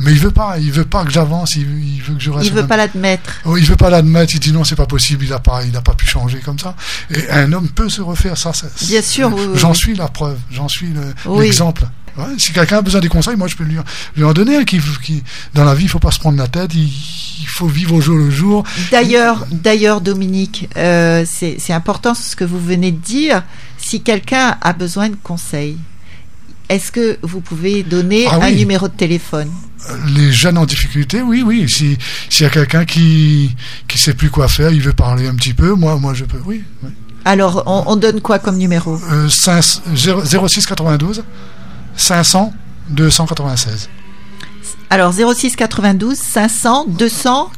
mais 0.00 0.12
il 0.12 0.18
veut 0.18 0.30
pas. 0.30 0.58
Il 0.58 0.70
veut 0.72 0.84
pas 0.84 1.04
que 1.04 1.10
j'avance. 1.10 1.56
Il, 1.56 1.62
il 1.96 2.02
veut 2.02 2.14
que 2.14 2.20
je 2.20 2.30
reste. 2.30 2.46
Il 2.48 2.52
veut 2.54 2.66
pas 2.66 2.76
l'admettre. 2.76 3.40
Oh, 3.44 3.56
il 3.56 3.64
veut 3.64 3.76
pas 3.76 3.90
l'admettre, 3.90 4.34
il 4.34 4.40
dit 4.40 4.52
non, 4.52 4.64
c'est 4.64 4.76
pas 4.76 4.86
possible, 4.86 5.24
il 5.24 5.32
a 5.32 5.38
pas, 5.38 5.64
il 5.64 5.76
a 5.76 5.80
pas 5.82 5.94
pu 5.94 6.06
changer 6.06 6.38
comme 6.40 6.58
ça. 6.58 6.74
Et 7.10 7.28
un 7.30 7.52
homme 7.52 7.68
peut 7.68 7.88
se 7.88 8.00
refaire, 8.00 8.36
ça, 8.38 8.52
Bien 8.82 9.02
sûr, 9.02 9.32
oui, 9.34 9.42
j'en 9.54 9.70
oui. 9.70 9.76
suis 9.76 9.94
la 9.94 10.08
preuve, 10.08 10.38
j'en 10.50 10.68
suis 10.68 10.88
le- 10.88 11.14
Oui. 11.26 11.46
l'exemple. 11.46 11.84
Ouais, 12.16 12.24
si 12.36 12.52
quelqu'un 12.52 12.78
a 12.78 12.82
besoin 12.82 13.00
des 13.00 13.08
conseils, 13.08 13.36
moi 13.36 13.46
je 13.46 13.54
peux 13.54 13.62
lui, 13.62 13.76
lui 14.16 14.24
en 14.24 14.32
donner. 14.32 14.56
un 14.56 14.64
Qui, 14.64 14.80
qui, 15.04 15.22
dans 15.54 15.62
la 15.64 15.74
vie, 15.74 15.84
il 15.84 15.88
faut 15.88 16.00
pas 16.00 16.10
se 16.10 16.18
prendre 16.18 16.36
la 16.36 16.48
tête, 16.48 16.74
il, 16.74 16.82
il 16.88 17.46
faut 17.46 17.68
vivre 17.68 17.94
au 17.94 18.00
jour 18.00 18.16
le 18.16 18.28
jour. 18.28 18.64
D'ailleurs, 18.90 19.46
d'ailleurs, 19.52 20.00
Dominique, 20.00 20.68
euh, 20.76 21.24
c'est 21.30 21.56
c'est 21.60 21.72
important 21.72 22.14
ce 22.14 22.34
que 22.34 22.44
vous 22.44 22.58
venez 22.60 22.90
de 22.90 22.96
dire. 22.98 23.44
Si 23.76 24.02
quelqu'un 24.02 24.56
a 24.60 24.72
besoin 24.72 25.10
de 25.10 25.16
conseils, 25.22 25.78
est-ce 26.68 26.90
que 26.90 27.18
vous 27.22 27.40
pouvez 27.40 27.84
donner 27.84 28.26
Ah 28.28 28.36
un 28.42 28.50
oui. 28.50 28.56
numéro 28.56 28.88
de 28.88 28.94
téléphone? 28.94 29.50
Les 30.06 30.32
jeunes 30.32 30.58
en 30.58 30.66
difficulté, 30.66 31.22
oui, 31.22 31.42
oui. 31.42 31.68
Si 31.68 31.96
s'il 32.28 32.42
y 32.44 32.46
a 32.46 32.50
quelqu'un 32.50 32.84
qui 32.84 33.54
qui 33.86 33.96
sait 33.98 34.14
plus 34.14 34.30
quoi 34.30 34.48
faire, 34.48 34.70
il 34.70 34.80
veut 34.82 34.92
parler 34.92 35.28
un 35.28 35.34
petit 35.34 35.54
peu, 35.54 35.72
moi, 35.74 35.96
moi 35.96 36.14
je 36.14 36.24
peux, 36.24 36.40
oui. 36.44 36.64
oui. 36.82 36.90
Alors, 37.24 37.62
on, 37.66 37.84
on 37.86 37.96
donne 37.96 38.20
quoi 38.20 38.38
comme 38.38 38.56
numéro? 38.58 38.98
Euh, 39.10 39.28
5, 39.28 39.64
0, 39.94 40.48
06 40.48 40.66
92 40.66 41.24
500 41.96 42.52
296 42.90 43.88
Alors, 44.90 45.12
06 45.12 45.56
92 45.56 46.16
500 46.16 46.86
200 46.88 47.50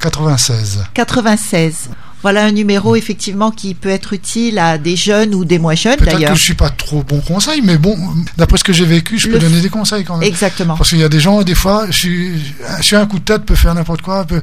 96. 0.94 1.90
96. 2.20 2.22
Voilà 2.22 2.44
un 2.44 2.52
numéro 2.52 2.96
effectivement 2.96 3.50
qui 3.50 3.74
peut 3.74 3.88
être 3.88 4.12
utile 4.12 4.58
à 4.58 4.76
des 4.78 4.94
jeunes 4.96 5.34
ou 5.34 5.44
des 5.44 5.58
moins 5.58 5.74
jeunes 5.74 5.96
Peut-être 5.96 6.12
que 6.16 6.20
d'ailleurs. 6.20 6.36
je 6.36 6.42
suis 6.42 6.54
pas 6.54 6.70
trop 6.70 7.02
bon 7.02 7.20
conseil, 7.20 7.62
mais 7.62 7.78
bon, 7.78 7.96
d'après 8.36 8.58
ce 8.58 8.64
que 8.64 8.72
j'ai 8.72 8.84
vécu, 8.84 9.18
je 9.18 9.26
peux 9.28 9.34
Le- 9.34 9.38
donner 9.40 9.60
des 9.60 9.68
conseils 9.70 10.04
quand 10.04 10.18
même. 10.18 10.28
Exactement. 10.28 10.76
Parce 10.76 10.90
qu'il 10.90 10.98
y 10.98 11.04
a 11.04 11.08
des 11.08 11.20
gens, 11.20 11.42
des 11.42 11.54
fois, 11.54 11.86
je 11.90 11.96
suis, 11.98 12.54
je 12.78 12.82
suis 12.82 12.96
un 12.96 13.06
coup 13.06 13.18
de 13.18 13.24
tête, 13.24 13.44
peut 13.44 13.54
faire 13.54 13.74
n'importe 13.74 14.02
quoi, 14.02 14.24
peut, 14.24 14.42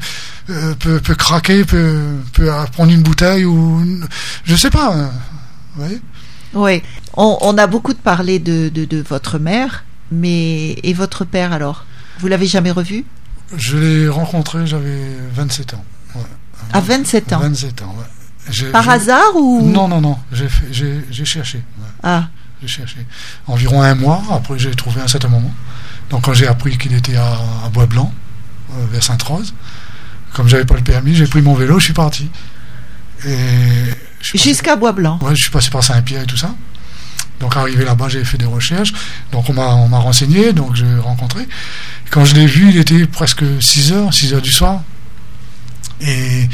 euh, 0.50 0.74
peut, 0.80 1.00
peut 1.00 1.16
craquer, 1.16 1.64
peut, 1.66 2.02
peut 2.34 2.50
prendre 2.74 2.92
une 2.92 3.02
bouteille 3.04 3.46
ou, 3.46 3.84
je 4.44 4.56
sais 4.56 4.70
pas. 4.72 4.94
hein. 4.96 5.12
Vous 5.76 5.84
voyez? 5.84 6.02
Oui. 6.54 6.82
On, 7.16 7.38
on 7.42 7.58
a 7.58 7.68
beaucoup 7.68 7.94
de 7.94 8.00
parlé 8.00 8.40
de, 8.40 8.70
de, 8.70 8.86
de 8.86 9.04
votre 9.08 9.38
mère, 9.38 9.84
mais 10.12 10.72
et 10.84 10.94
votre 10.94 11.26
père 11.26 11.54
alors? 11.54 11.86
Vous 12.20 12.28
l'avez 12.28 12.48
jamais 12.48 12.72
revu? 12.72 13.06
Je 13.56 13.78
l'ai 13.78 14.10
rencontré, 14.10 14.66
j'avais 14.66 14.98
27 15.36 15.76
ans. 15.76 15.86
À 16.74 16.80
27 16.82 17.34
ans 17.34 17.40
27 17.40 17.82
ans, 17.84 17.96
ouais. 17.98 18.72
Par 18.72 18.88
hasard 18.90 19.36
ou 19.36 19.62
Non, 19.62 19.88
non, 19.88 20.00
non. 20.02 20.18
J'ai 20.32 21.26
cherché. 21.26 21.58
ouais. 21.58 21.84
Ah, 22.04 22.28
J'ai 22.62 22.68
cherché. 22.68 23.06
Environ 23.48 23.82
un 23.82 23.96
mois, 23.96 24.24
après 24.32 24.58
j'ai 24.58 24.72
trouvé 24.72 25.02
un 25.02 25.08
certain 25.08 25.28
moment. 25.28 25.54
Donc 26.10 26.24
quand 26.24 26.34
j'ai 26.34 26.48
appris 26.48 26.78
qu'il 26.78 26.94
était 26.94 27.18
à, 27.18 27.34
à 27.66 27.70
Bois-Blanc, 27.70 28.12
euh, 28.74 28.86
vers 28.92 29.04
Sainte-Rose, 29.04 29.54
comme 30.34 30.48
j'avais 30.48 30.66
pas 30.66 30.76
le 30.76 30.82
permis, 30.84 31.14
j'ai 31.16 31.28
pris 31.28 31.42
mon 31.42 31.56
vélo, 31.56 31.78
je 31.80 31.86
suis 31.86 31.94
parti. 31.94 32.30
Jusqu'à 34.22 34.76
Bois-Blanc. 34.76 35.20
Ouais, 35.22 35.36
je 35.36 35.42
suis 35.44 35.52
passé 35.52 35.70
par 35.70 35.84
Saint-Pierre 35.84 36.24
et 36.24 36.26
tout 36.26 36.38
ça. 36.38 36.54
Donc 37.40 37.56
arrivé 37.56 37.86
là-bas, 37.86 38.10
j'ai 38.10 38.24
fait 38.24 38.38
des 38.38 38.46
recherches. 38.46 38.94
Donc 39.32 39.50
on 39.50 39.54
m'a 39.54 39.68
on 39.76 39.88
m'a 39.90 40.00
renseigné, 40.00 40.54
donc 40.54 40.76
j'ai 40.76 40.98
rencontré. 40.98 41.48
Quand 42.10 42.26
je 42.26 42.34
l'ai 42.36 42.48
vu, 42.48 42.70
il 42.70 42.78
était 42.78 43.06
presque 43.06 43.44
6 43.62 43.92
heures, 43.92 44.14
6 44.14 44.34
heures 44.34 44.42
du 44.42 44.52
soir. 44.52 44.82
Et 46.02 46.48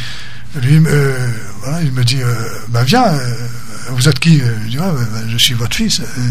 lui, 0.61 0.81
euh, 0.85 1.29
voilà, 1.61 1.81
il 1.81 1.91
me 1.91 2.03
dit, 2.03 2.21
euh, 2.21 2.33
bah 2.69 2.83
viens, 2.83 3.05
euh, 3.05 3.47
vous 3.89 4.07
êtes 4.07 4.19
qui 4.19 4.39
Je 4.39 4.69
dis, 4.69 4.77
bah, 4.77 4.93
je 5.27 5.37
suis 5.37 5.53
votre 5.53 5.75
fils, 5.75 5.99
euh, 5.99 6.29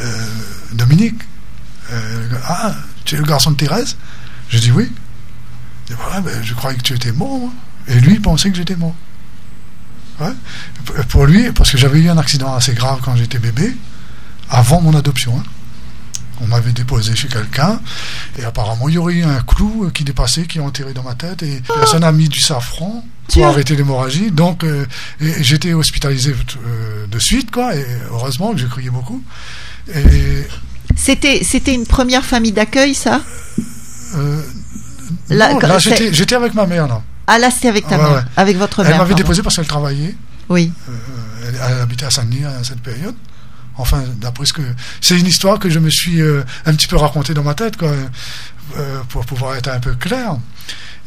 euh, 0.00 0.26
Dominique. 0.72 1.20
Euh, 1.92 2.28
ah, 2.46 2.74
tu 3.04 3.14
es 3.14 3.18
le 3.18 3.24
garçon 3.24 3.50
de 3.52 3.56
Thérèse? 3.56 3.96
Je 4.50 4.58
dis 4.58 4.70
oui. 4.70 4.90
Voilà, 5.90 6.20
ben, 6.20 6.42
je 6.42 6.54
croyais 6.54 6.76
que 6.76 6.82
tu 6.82 6.94
étais 6.94 7.12
mort. 7.12 7.38
moi. 7.38 7.52
Et 7.86 7.98
lui, 8.00 8.14
il 8.14 8.22
pensait 8.22 8.50
que 8.50 8.56
j'étais 8.56 8.76
mort. 8.76 8.94
Pour 11.08 11.26
lui, 11.26 11.52
parce 11.52 11.70
que 11.70 11.78
j'avais 11.78 12.00
eu 12.00 12.08
un 12.08 12.18
accident 12.18 12.52
assez 12.54 12.74
grave 12.74 13.00
quand 13.02 13.14
j'étais 13.16 13.38
bébé, 13.38 13.76
avant 14.50 14.80
mon 14.80 14.94
adoption. 14.94 15.38
hein. 15.38 15.44
On 16.40 16.46
m'avait 16.46 16.72
déposé 16.72 17.14
chez 17.16 17.28
quelqu'un, 17.28 17.80
et 18.38 18.44
apparemment, 18.44 18.88
il 18.88 18.94
y 18.94 18.98
aurait 18.98 19.14
eu 19.14 19.24
un 19.24 19.40
clou 19.42 19.90
qui 19.92 20.04
dépassait, 20.04 20.44
qui 20.46 20.58
est 20.58 20.60
enterré 20.60 20.92
dans 20.92 21.02
ma 21.02 21.14
tête, 21.14 21.42
et 21.42 21.60
personne 21.66 22.02
n'a 22.02 22.12
mis 22.12 22.28
du 22.28 22.40
safran 22.40 23.04
pour 23.32 23.46
arrêter 23.46 23.74
l'hémorragie. 23.76 24.30
Donc, 24.30 24.62
euh, 24.64 24.86
j'étais 25.20 25.72
hospitalisé 25.74 26.34
euh, 26.66 27.06
de 27.08 27.18
suite, 27.18 27.50
quoi, 27.50 27.74
et 27.74 27.84
heureusement 28.10 28.52
que 28.52 28.58
j'ai 28.58 28.68
crié 28.68 28.90
beaucoup. 28.90 29.22
Et 29.94 30.44
C'était 30.96 31.42
c'était 31.44 31.74
une 31.74 31.86
première 31.86 32.24
famille 32.24 32.52
d'accueil, 32.52 32.94
ça? 32.94 33.20
Euh, 34.16 34.42
Là, 35.30 35.58
là, 35.58 35.78
j'étais 35.78 36.34
avec 36.34 36.54
ma 36.54 36.66
mère, 36.66 36.86
là. 36.86 37.02
Ah 37.26 37.38
là, 37.38 37.50
c'était 37.50 37.68
avec 37.68 37.86
ta 37.88 37.96
Ouais, 37.96 38.02
mère, 38.02 38.12
ouais. 38.12 38.22
avec 38.36 38.56
votre 38.58 38.80
Elle 38.80 38.88
mère. 38.88 38.98
m'avait 38.98 39.10
pardon. 39.10 39.22
déposé 39.22 39.42
parce 39.42 39.56
qu'elle 39.56 39.66
travaillait. 39.66 40.14
Oui. 40.48 40.72
Elle, 41.46 41.54
elle 41.66 41.78
habitait 41.80 42.06
à 42.06 42.10
Saint-Denis 42.10 42.44
à 42.44 42.62
cette 42.64 42.80
période. 42.80 43.14
Enfin, 43.78 44.02
d'après 44.20 44.44
ce 44.44 44.52
que. 44.52 44.62
C'est 45.00 45.18
une 45.18 45.26
histoire 45.26 45.58
que 45.58 45.70
je 45.70 45.78
me 45.78 45.88
suis 45.90 46.20
euh, 46.20 46.42
un 46.66 46.74
petit 46.74 46.86
peu 46.88 46.96
racontée 46.96 47.32
dans 47.34 47.44
ma 47.44 47.54
tête, 47.54 47.76
quoi, 47.76 47.92
euh, 48.76 49.00
pour 49.08 49.24
pouvoir 49.24 49.54
être 49.56 49.68
un 49.68 49.80
peu 49.80 49.94
clair. 49.94 50.36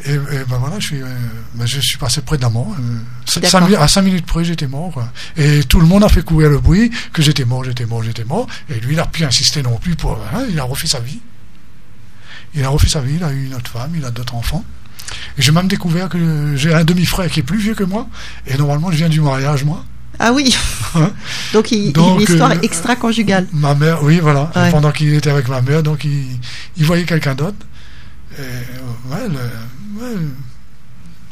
Et, 0.06 0.14
et 0.14 0.18
ben 0.50 0.58
voilà, 0.58 0.80
je 0.80 0.88
suis, 0.88 1.02
euh, 1.04 1.06
ben 1.54 1.68
je 1.68 1.80
suis 1.80 1.98
passé 1.98 2.22
près 2.22 2.38
de 2.38 2.42
la 2.42 2.50
mort. 2.50 2.76
cinq- 3.50 3.62
à 3.84 3.88
cinq 3.88 4.02
minutes 4.02 4.26
près, 4.26 4.44
j'étais 4.44 4.66
mort. 4.68 4.92
Quoi. 4.92 5.08
Et 5.38 5.64
tout 5.66 5.80
le 5.80 5.86
monde 5.86 6.04
a 6.04 6.10
fait 6.10 6.24
courir 6.24 6.50
le 6.50 6.60
bruit 6.60 6.90
que 7.14 7.22
j'étais 7.22 7.46
mort, 7.46 7.64
j'étais 7.64 7.86
mort, 7.86 8.02
j'étais 8.02 8.24
mort. 8.24 8.48
Et 8.70 8.80
lui, 8.80 8.94
il 8.94 8.96
n'a 8.98 9.06
plus 9.06 9.26
insisté 9.26 9.62
non 9.62 9.78
plus. 9.78 9.96
Pour, 9.96 10.14
hein, 10.34 10.46
il 10.50 10.60
a 10.60 10.64
refait 10.64 10.88
sa 10.88 11.00
vie. 11.00 11.20
Il 12.56 12.64
a 12.64 12.70
refait 12.70 12.88
sa 12.90 13.00
vie, 13.02 13.16
il 13.18 13.24
a 13.24 13.32
eu 13.32 13.46
une 13.46 13.54
autre 13.54 13.70
femme, 13.70 13.92
il 13.96 14.04
a 14.04 14.10
d'autres 14.12 14.34
enfants. 14.36 14.66
Et 15.38 15.42
j'ai 15.42 15.52
même 15.52 15.68
découvert 15.68 16.10
que 16.10 16.56
j'ai 16.56 16.74
un 16.74 16.84
demi-frère 16.84 17.30
qui 17.30 17.42
est 17.42 17.44
plus 17.44 17.60
vieux 17.60 17.76
que 17.76 17.84
moi. 17.84 18.08
Et 18.48 18.58
normalement, 18.58 18.92
je 18.92 18.98
viens 18.98 19.10
du 19.10 19.22
mariage, 19.22 19.64
moi. 19.66 19.86
Ah 20.24 20.32
oui. 20.34 20.56
Hein 20.96 21.12
donc, 21.54 21.72
il, 21.72 21.92
Donc, 21.94 22.16
une 22.20 22.22
histoire 22.28 22.52
euh, 22.52 22.60
extra-conjugale. 22.62 23.48
Ma 23.54 23.74
mère, 23.76 24.04
oui, 24.04 24.20
voilà. 24.20 24.52
Ouais. 24.56 24.70
Pendant 24.72 24.92
qu'il 24.92 25.14
était 25.14 25.30
avec 25.30 25.48
ma 25.48 25.62
mère, 25.62 25.84
donc 25.84 26.04
il, 26.04 26.38
il 26.78 26.86
voyait 26.86 27.06
quelqu'un 27.06 27.34
d'autre. 27.34 27.56
Euh, 28.40 28.62
ouais, 29.10 29.28
le- 29.30 30.04
ouais, 30.04 30.16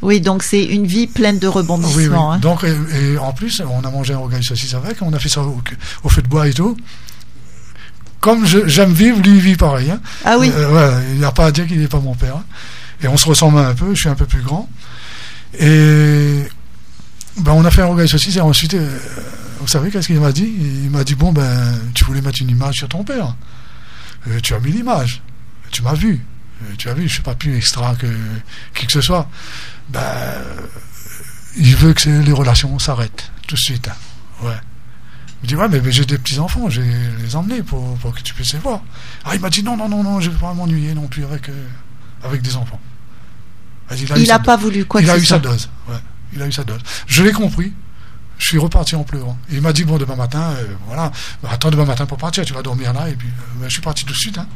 Oui, 0.01 0.21
donc 0.21 0.43
c'est 0.43 0.63
une 0.63 0.85
vie 0.87 1.07
pleine 1.07 1.39
de 1.39 1.47
oui, 1.47 1.53
oui. 1.55 1.61
rebondissements. 1.61 2.31
hein. 2.33 2.39
Donc, 2.39 2.63
et, 2.63 2.73
et 3.13 3.17
en 3.17 3.31
plus, 3.33 3.61
on 3.69 3.85
a 3.85 3.91
mangé 3.91 4.13
un 4.13 4.17
rogaille 4.19 4.43
saucisse 4.43 4.73
avec, 4.73 5.01
on 5.01 5.11
a 5.13 5.19
fait 5.19 5.29
ça 5.29 5.41
au, 5.41 5.61
au 6.03 6.09
feu 6.09 6.21
de 6.21 6.27
bois 6.27 6.47
et 6.47 6.53
tout. 6.53 6.75
Comme 8.21 8.45
j'aime 8.45 8.91
vivre, 8.93 9.21
lui 9.21 9.35
il 9.35 9.39
vit 9.41 9.55
pareil. 9.55 9.91
Hein. 9.91 9.99
Ah 10.25 10.37
oui. 10.39 10.51
Euh, 10.53 10.71
ouais, 10.73 11.03
il 11.13 11.19
n'y 11.19 11.25
a 11.25 11.31
pas 11.31 11.45
à 11.47 11.51
dire 11.51 11.67
qu'il 11.67 11.79
n'est 11.79 11.87
pas 11.87 11.99
mon 12.01 12.15
père. 12.15 12.35
hein. 12.37 12.43
Et 13.01 13.07
on 13.07 13.15
se 13.17 13.25
ressemble 13.27 13.59
un 13.59 13.73
peu, 13.73 13.93
je 13.93 13.99
suis 13.99 14.09
un 14.09 14.15
peu 14.15 14.25
plus 14.25 14.41
grand. 14.41 14.69
Et 15.57 16.43
ben, 17.39 17.51
on 17.53 17.65
a 17.65 17.71
fait 17.71 17.81
un 17.81 17.85
rogaille 17.87 18.07
saucisse 18.09 18.35
et 18.35 18.41
ensuite, 18.41 18.73
euh, 18.73 18.99
vous 19.59 19.67
savez 19.67 19.91
qu'est-ce 19.91 20.07
qu'il 20.07 20.19
m'a 20.19 20.31
dit? 20.31 20.51
Il 20.83 20.89
m'a 20.89 21.03
dit, 21.03 21.15
bon, 21.15 21.31
ben, 21.31 21.73
tu 21.93 22.03
voulais 22.05 22.21
mettre 22.21 22.41
une 22.41 22.49
image 22.49 22.75
sur 22.75 22.87
ton 22.89 23.03
père. 23.03 23.35
Euh, 24.27 24.39
tu 24.41 24.53
as 24.53 24.59
mis 24.59 24.71
l'image. 24.71 25.21
Tu 25.71 25.81
m'as 25.81 25.93
vu. 25.93 26.23
Euh, 26.63 26.73
tu 26.77 26.89
as 26.89 26.93
vu, 26.93 27.01
je 27.01 27.05
ne 27.05 27.09
suis 27.13 27.21
pas 27.23 27.35
plus 27.35 27.55
extra 27.55 27.95
que 27.95 28.07
qui 28.73 28.85
que 28.85 28.91
ce 28.91 29.01
soit. 29.01 29.29
Ben, 29.89 30.01
il 31.57 31.75
veut 31.75 31.93
que 31.93 32.09
les 32.09 32.31
relations 32.31 32.77
s'arrêtent 32.79 33.31
tout 33.47 33.55
de 33.55 33.59
suite. 33.59 33.87
hein. 33.87 34.45
Ouais. 34.45 34.57
Il 35.41 35.43
me 35.43 35.47
dit, 35.47 35.55
ouais, 35.55 35.67
mais, 35.69 35.79
mais 35.81 35.91
j'ai 35.91 36.05
des 36.05 36.17
petits-enfants, 36.17 36.69
je 36.69 36.81
vais 36.81 36.93
les 37.23 37.35
emmener 37.35 37.63
pour, 37.63 37.97
pour 37.99 38.13
que 38.13 38.21
tu 38.21 38.33
puisses 38.33 38.53
les 38.53 38.59
voir. 38.59 38.81
Ah, 39.23 39.35
il 39.35 39.41
m'a 39.41 39.49
dit, 39.49 39.63
non, 39.63 39.77
non, 39.77 39.87
non, 39.87 40.03
non, 40.03 40.19
je 40.19 40.29
ne 40.29 40.33
vais 40.35 40.39
pas 40.39 40.53
m'ennuyer 40.53 40.93
non 40.93 41.07
plus 41.07 41.23
avec, 41.23 41.47
euh, 41.49 41.67
avec 42.23 42.41
des 42.41 42.55
enfants. 42.57 42.79
Il 43.91 44.27
n'a 44.27 44.37
dose. 44.37 44.45
pas 44.45 44.57
voulu 44.57 44.85
quoi 44.85 45.01
il 45.01 45.07
que 45.07 45.11
a 45.11 45.17
eu 45.17 45.25
sa 45.25 45.39
dose. 45.39 45.69
Ouais. 45.87 45.95
Il 46.33 46.41
a 46.41 46.47
eu 46.47 46.51
sa 46.51 46.63
dose. 46.63 46.79
Je 47.07 47.23
l'ai 47.23 47.31
compris. 47.31 47.73
Je 48.37 48.45
suis 48.47 48.57
reparti 48.57 48.95
en 48.95 49.03
pleurant. 49.03 49.37
Il 49.51 49.61
m'a 49.61 49.73
dit, 49.73 49.83
bon, 49.83 49.97
demain 49.97 50.15
matin, 50.15 50.51
euh, 50.55 50.65
voilà, 50.87 51.11
bah, 51.43 51.49
attends 51.51 51.71
demain 51.71 51.83
matin 51.85 52.05
pour 52.05 52.17
partir, 52.17 52.45
tu 52.45 52.53
vas 52.53 52.61
dormir 52.61 52.93
là. 52.93 53.09
Et 53.09 53.13
puis, 53.13 53.27
euh, 53.27 53.59
bah, 53.59 53.65
je 53.67 53.73
suis 53.73 53.81
parti 53.81 54.05
tout 54.05 54.13
de 54.13 54.17
suite. 54.17 54.37
hein. 54.37 54.47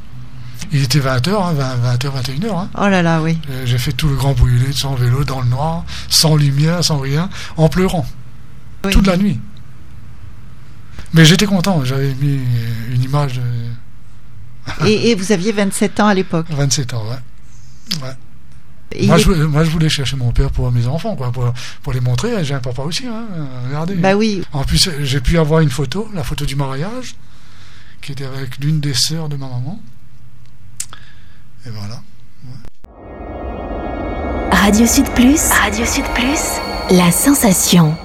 Il 0.71 0.81
était 0.81 0.99
20h, 0.99 1.53
20, 1.53 1.75
20h, 1.97 2.21
21h. 2.39 2.57
Hein. 2.57 2.69
Oh 2.77 2.87
là 2.87 3.01
là, 3.01 3.21
oui. 3.21 3.37
Euh, 3.49 3.63
J'ai 3.65 3.77
fait 3.77 3.91
tout 3.91 4.07
le 4.07 4.15
grand 4.15 4.33
brûlé 4.33 4.71
sans 4.71 4.95
vélo, 4.95 5.25
dans 5.25 5.41
le 5.41 5.47
noir, 5.47 5.83
sans 6.07 6.37
lumière, 6.37 6.81
sans 6.83 6.99
rien, 6.99 7.29
en 7.57 7.67
pleurant. 7.67 8.05
Oui. 8.85 8.91
Toute 8.93 9.07
la 9.07 9.17
nuit. 9.17 9.39
Mais 11.13 11.25
j'étais 11.25 11.45
content, 11.45 11.83
j'avais 11.83 12.13
mis 12.15 12.39
une 12.91 13.03
image 13.03 13.33
de 14.79 14.87
Et, 14.87 15.09
et 15.11 15.15
vous 15.15 15.31
aviez 15.33 15.51
27 15.51 15.99
ans 15.99 16.07
à 16.07 16.13
l'époque. 16.13 16.45
27 16.49 16.93
ans, 16.93 17.03
ouais. 17.03 17.97
ouais. 18.07 18.13
Et 18.95 19.07
je, 19.17 19.31
moi, 19.31 19.63
je 19.63 19.69
voulais 19.69 19.89
chercher 19.89 20.15
mon 20.15 20.31
père 20.31 20.51
pour 20.51 20.71
mes 20.71 20.87
enfants, 20.87 21.15
quoi, 21.15 21.31
pour, 21.31 21.51
pour 21.81 21.93
les 21.93 21.99
montrer. 21.99 22.43
J'ai 22.43 22.53
un 22.53 22.59
papa 22.59 22.81
aussi, 22.83 23.05
hein, 23.07 23.25
regardez. 23.67 23.95
Bah 23.95 24.15
oui. 24.15 24.43
En 24.53 24.63
plus, 24.63 24.89
j'ai 25.01 25.19
pu 25.19 25.37
avoir 25.37 25.61
une 25.61 25.69
photo, 25.69 26.09
la 26.13 26.23
photo 26.23 26.45
du 26.45 26.55
mariage, 26.55 27.15
qui 28.01 28.11
était 28.11 28.25
avec 28.25 28.57
l'une 28.59 28.79
des 28.79 28.93
sœurs 28.93 29.29
de 29.29 29.35
ma 29.35 29.47
maman. 29.47 29.79
Et 31.65 31.69
voilà. 31.69 32.01
Radio 34.51 34.85
Sud 34.85 35.09
Plus. 35.09 35.41
Radio 35.49 35.85
Sud 35.85 36.05
Plus. 36.13 36.59
La 36.91 37.11
sensation. 37.11 37.97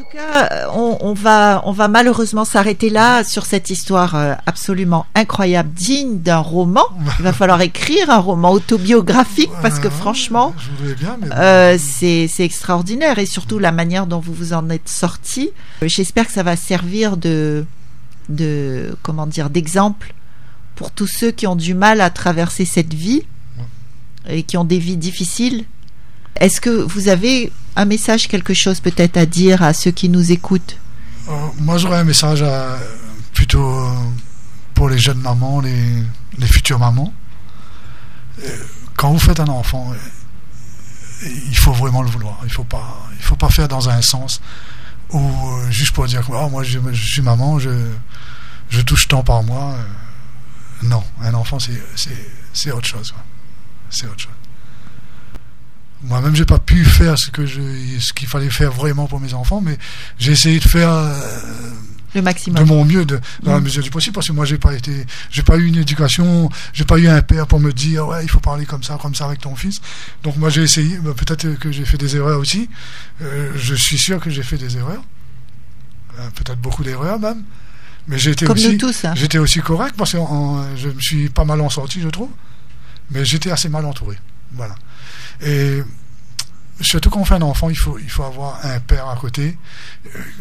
En 0.00 0.02
tout 0.02 0.16
cas, 0.16 0.48
euh, 0.50 0.66
on, 0.74 0.96
on 1.02 1.12
va, 1.12 1.60
on 1.66 1.72
va 1.72 1.86
malheureusement 1.88 2.46
s'arrêter 2.46 2.88
là 2.88 3.22
sur 3.22 3.44
cette 3.44 3.68
histoire 3.68 4.14
euh, 4.14 4.34
absolument 4.46 5.04
incroyable, 5.14 5.68
digne 5.74 6.20
d'un 6.20 6.38
roman. 6.38 6.84
Il 7.18 7.22
va 7.22 7.34
falloir 7.34 7.60
écrire 7.60 8.08
un 8.08 8.18
roman 8.18 8.50
autobiographique 8.50 9.50
parce 9.60 9.78
que 9.78 9.90
franchement, 9.90 10.54
bien, 10.98 11.18
mais. 11.20 11.28
euh, 11.34 11.76
c'est 11.78 12.30
extraordinaire 12.38 13.18
et 13.18 13.26
surtout 13.26 13.58
la 13.58 13.72
manière 13.72 14.06
dont 14.06 14.20
vous 14.20 14.32
vous 14.32 14.52
en 14.54 14.70
êtes 14.70 14.88
sorti. 14.88 15.50
J'espère 15.82 16.26
que 16.26 16.32
ça 16.32 16.42
va 16.44 16.56
servir 16.56 17.18
de, 17.18 17.66
de 18.30 18.96
comment 19.02 19.26
dire, 19.26 19.50
d'exemple 19.50 20.14
pour 20.76 20.92
tous 20.92 21.08
ceux 21.08 21.30
qui 21.30 21.46
ont 21.46 21.56
du 21.56 21.74
mal 21.74 22.00
à 22.00 22.08
traverser 22.08 22.64
cette 22.64 22.94
vie 22.94 23.22
et 24.30 24.44
qui 24.44 24.56
ont 24.56 24.64
des 24.64 24.78
vies 24.78 24.96
difficiles. 24.96 25.66
Est-ce 26.40 26.60
que 26.60 26.70
vous 26.70 27.08
avez 27.08 27.52
un 27.76 27.84
message, 27.84 28.28
quelque 28.28 28.54
chose 28.54 28.80
peut-être 28.80 29.16
à 29.16 29.26
dire 29.26 29.62
à 29.62 29.72
ceux 29.72 29.90
qui 29.90 30.08
nous 30.08 30.32
écoutent? 30.32 30.78
Euh, 31.28 31.32
moi, 31.58 31.78
j'aurais 31.78 31.98
un 31.98 32.04
message 32.04 32.44
plutôt 33.34 33.62
euh, 33.62 33.92
pour 34.74 34.88
les 34.88 34.98
jeunes 34.98 35.20
mamans, 35.20 35.60
les, 35.60 36.02
les 36.38 36.46
futures 36.46 36.78
mamans. 36.78 37.12
Euh, 38.42 38.56
Quand 38.96 39.12
vous 39.12 39.18
faites 39.18 39.40
un 39.40 39.48
enfant, 39.48 39.92
il 41.22 41.56
faut 41.56 41.72
vraiment 41.72 42.02
le 42.02 42.08
vouloir. 42.10 42.38
Il 42.44 42.50
faut 42.50 42.66
faut 43.20 43.36
pas 43.36 43.50
faire 43.50 43.68
dans 43.68 43.88
un 43.88 44.02
sens 44.02 44.40
euh, 45.14 45.70
juste 45.70 45.92
pour 45.92 46.06
dire 46.06 46.26
que 46.26 46.32
Ah, 46.34 46.48
moi 46.48 46.62
je, 46.62 46.78
suis 46.92 47.22
maman, 47.22 47.58
je, 47.58 47.70
je 48.70 48.80
touche 48.80 49.08
tant 49.08 49.22
par 49.22 49.42
mois. 49.42 49.76
Non, 50.82 51.02
un 51.22 51.34
enfant 51.34 51.58
c'est 51.58 52.72
autre 52.72 52.86
chose. 52.86 53.14
C'est 53.90 54.06
autre 54.06 54.20
chose. 54.20 54.32
Moi-même, 56.02 56.34
j'ai 56.34 56.44
pas 56.46 56.58
pu 56.58 56.84
faire 56.84 57.18
ce 57.18 57.30
que 57.30 57.44
je, 57.46 57.60
ce 58.00 58.12
qu'il 58.12 58.26
fallait 58.28 58.50
faire 58.50 58.72
vraiment 58.72 59.06
pour 59.06 59.20
mes 59.20 59.34
enfants, 59.34 59.60
mais 59.60 59.76
j'ai 60.18 60.32
essayé 60.32 60.58
de 60.58 60.64
faire 60.68 60.90
euh, 60.90 61.12
le 62.14 62.22
maximum 62.22 62.58
de 62.62 62.68
mon 62.68 62.84
mieux, 62.84 63.04
de, 63.04 63.20
dans 63.42 63.52
la 63.52 63.60
Mm. 63.60 63.64
mesure 63.64 63.82
du 63.82 63.90
possible, 63.90 64.14
parce 64.14 64.26
que 64.28 64.32
moi, 64.32 64.44
j'ai 64.44 64.58
pas 64.58 64.72
été, 64.74 65.04
j'ai 65.30 65.42
pas 65.42 65.56
eu 65.58 65.66
une 65.66 65.76
éducation, 65.76 66.48
j'ai 66.72 66.84
pas 66.84 66.98
eu 66.98 67.06
un 67.06 67.20
père 67.22 67.46
pour 67.46 67.60
me 67.60 67.72
dire, 67.72 68.06
ouais, 68.08 68.24
il 68.24 68.30
faut 68.30 68.40
parler 68.40 68.64
comme 68.66 68.82
ça, 68.82 68.98
comme 69.00 69.14
ça 69.14 69.26
avec 69.26 69.40
ton 69.40 69.54
fils. 69.56 69.80
Donc 70.22 70.36
moi, 70.36 70.48
j'ai 70.50 70.62
essayé. 70.62 70.96
bah, 70.98 71.12
Peut-être 71.16 71.54
que 71.58 71.70
j'ai 71.70 71.84
fait 71.84 71.98
des 71.98 72.16
erreurs 72.16 72.38
aussi. 72.40 72.68
Euh, 73.22 73.52
je 73.56 73.74
suis 73.74 73.98
sûr 73.98 74.18
que 74.20 74.30
j'ai 74.30 74.42
fait 74.42 74.56
des 74.58 74.76
erreurs, 74.76 75.02
Euh, 76.18 76.28
peut-être 76.34 76.58
beaucoup 76.60 76.82
d'erreurs 76.82 77.20
même. 77.20 77.44
Mais 78.08 78.18
j'ai 78.18 78.32
été 78.32 78.44
comme 78.46 78.56
aussi, 78.56 78.72
nous 78.72 78.78
tous 78.78 79.04
hein. 79.04 79.12
J'étais 79.14 79.38
aussi 79.38 79.60
correct 79.60 79.94
parce 79.96 80.12
que 80.12 80.16
en- 80.18 80.64
je 80.76 80.88
me 80.88 81.00
suis 81.00 81.28
pas 81.28 81.44
mal 81.44 81.60
en 81.60 81.68
sorti, 81.70 82.00
je 82.00 82.08
trouve. 82.08 82.30
Mais 83.12 83.24
j'étais 83.24 83.50
assez 83.52 83.68
mal 83.68 83.84
entouré. 83.84 84.18
Voilà. 84.54 84.74
Et 85.44 85.82
surtout 86.80 87.10
quand 87.10 87.20
on 87.20 87.24
fait 87.24 87.34
un 87.34 87.42
enfant, 87.42 87.70
il 87.70 87.76
faut, 87.76 87.98
il 87.98 88.10
faut 88.10 88.22
avoir 88.24 88.58
un 88.64 88.80
père 88.80 89.08
à 89.08 89.16
côté 89.16 89.56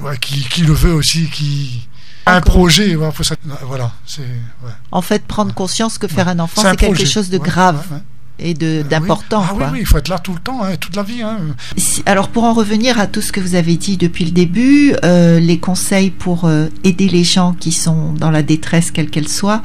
euh, 0.03 0.15
qui, 0.15 0.41
qui 0.47 0.61
le 0.63 0.73
veut 0.73 0.93
aussi, 0.93 1.29
qui 1.29 1.87
a 2.25 2.35
un 2.35 2.41
projet. 2.41 2.95
ouais, 2.95 3.09
faut 3.13 3.23
ça- 3.23 3.35
voilà. 3.63 3.91
C'est 4.05 4.21
ouais. 4.21 4.71
en 4.91 5.01
fait 5.01 5.25
prendre 5.25 5.53
conscience 5.53 5.97
que 5.97 6.07
faire 6.07 6.27
un 6.27 6.39
enfant 6.39 6.61
C'est 6.61 6.75
quelque 6.75 6.93
projet. 6.95 7.05
chose 7.05 7.29
de 7.29 7.37
grave 7.37 8.01
et 8.41 8.53
de 8.53 8.79
Euh, 8.79 8.83
d'important 8.83 9.41
oui. 9.41 9.47
Ah 9.49 9.53
quoi. 9.53 9.65
oui, 9.67 9.71
oui, 9.73 9.79
il 9.81 9.85
faut 9.85 9.97
être 9.97 10.07
là 10.07 10.17
tout 10.19 10.33
le 10.33 10.39
temps, 10.39 10.63
hein, 10.63 10.75
toute 10.77 10.95
la 10.95 11.03
vie. 11.03 11.21
Hein. 11.21 11.39
Si- 11.75 12.03
Alors 12.05 12.29
pour 12.29 12.45
en 12.45 12.53
revenir 12.53 12.97
à 12.99 13.07
tout 13.07 13.21
ce 13.21 13.31
que 13.33 13.41
vous 13.41 13.55
avez 13.55 13.75
dit 13.75 13.97
depuis 13.97 14.23
le 14.25 14.31
début, 14.31 14.95
euh, 15.03 15.39
les 15.41 15.59
conseils 15.59 16.09
pour 16.09 16.45
euh, 16.45 16.67
aider 16.85 17.09
les 17.09 17.23
gens 17.25 17.53
qui 17.53 17.71
sont 17.73 18.13
dans 18.13 18.31
la 18.31 18.41
détresse 18.43 18.91
quelle 18.91 19.09
qu'elle 19.09 19.27
soit, 19.27 19.61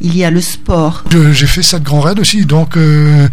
il 0.00 0.16
y 0.16 0.24
a 0.24 0.30
le 0.30 0.40
sport. 0.40 1.04
J'ai 1.32 1.46
fait 1.46 1.62
sept 1.62 1.82
grands 1.84 2.00
raids 2.00 2.18
aussi, 2.18 2.46
donc 2.46 2.76
euh, 2.76 3.28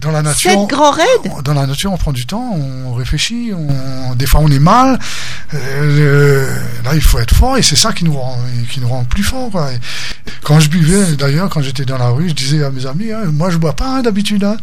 dans 0.00 0.10
la 0.10 0.22
nature. 0.22 0.50
Sept 0.50 0.68
grands 0.68 0.90
raids 0.90 1.42
Dans 1.44 1.54
la 1.54 1.66
nature, 1.66 1.92
on 1.92 1.96
prend 1.96 2.12
du 2.12 2.26
temps, 2.26 2.58
on 2.86 2.94
réfléchit, 2.94 3.52
on, 3.54 4.14
des 4.14 4.26
fois 4.26 4.40
on 4.40 4.50
est 4.50 4.58
mal. 4.58 4.98
Euh, 5.54 6.46
là, 6.84 6.94
il 6.94 7.02
faut 7.02 7.18
être 7.18 7.34
fort 7.34 7.56
et 7.56 7.62
c'est 7.62 7.76
ça 7.76 7.92
qui 7.92 8.04
nous 8.04 8.16
rend, 8.16 8.38
qui 8.70 8.80
nous 8.80 8.88
rend 8.88 9.04
plus. 9.04 9.24
Quoi. 9.50 9.72
Et 9.72 9.78
quand 10.42 10.58
je 10.60 10.68
buvais, 10.68 11.16
d'ailleurs, 11.16 11.48
quand 11.50 11.62
j'étais 11.62 11.84
dans 11.84 11.98
la 11.98 12.08
rue, 12.08 12.28
je 12.30 12.34
disais 12.34 12.64
à 12.64 12.70
mes 12.70 12.86
amis, 12.86 13.12
hein, 13.12 13.24
moi 13.32 13.50
je 13.50 13.58
bois 13.58 13.74
pas 13.74 13.96
hein, 13.96 14.02
d'habitude. 14.02 14.44
Hein. 14.44 14.56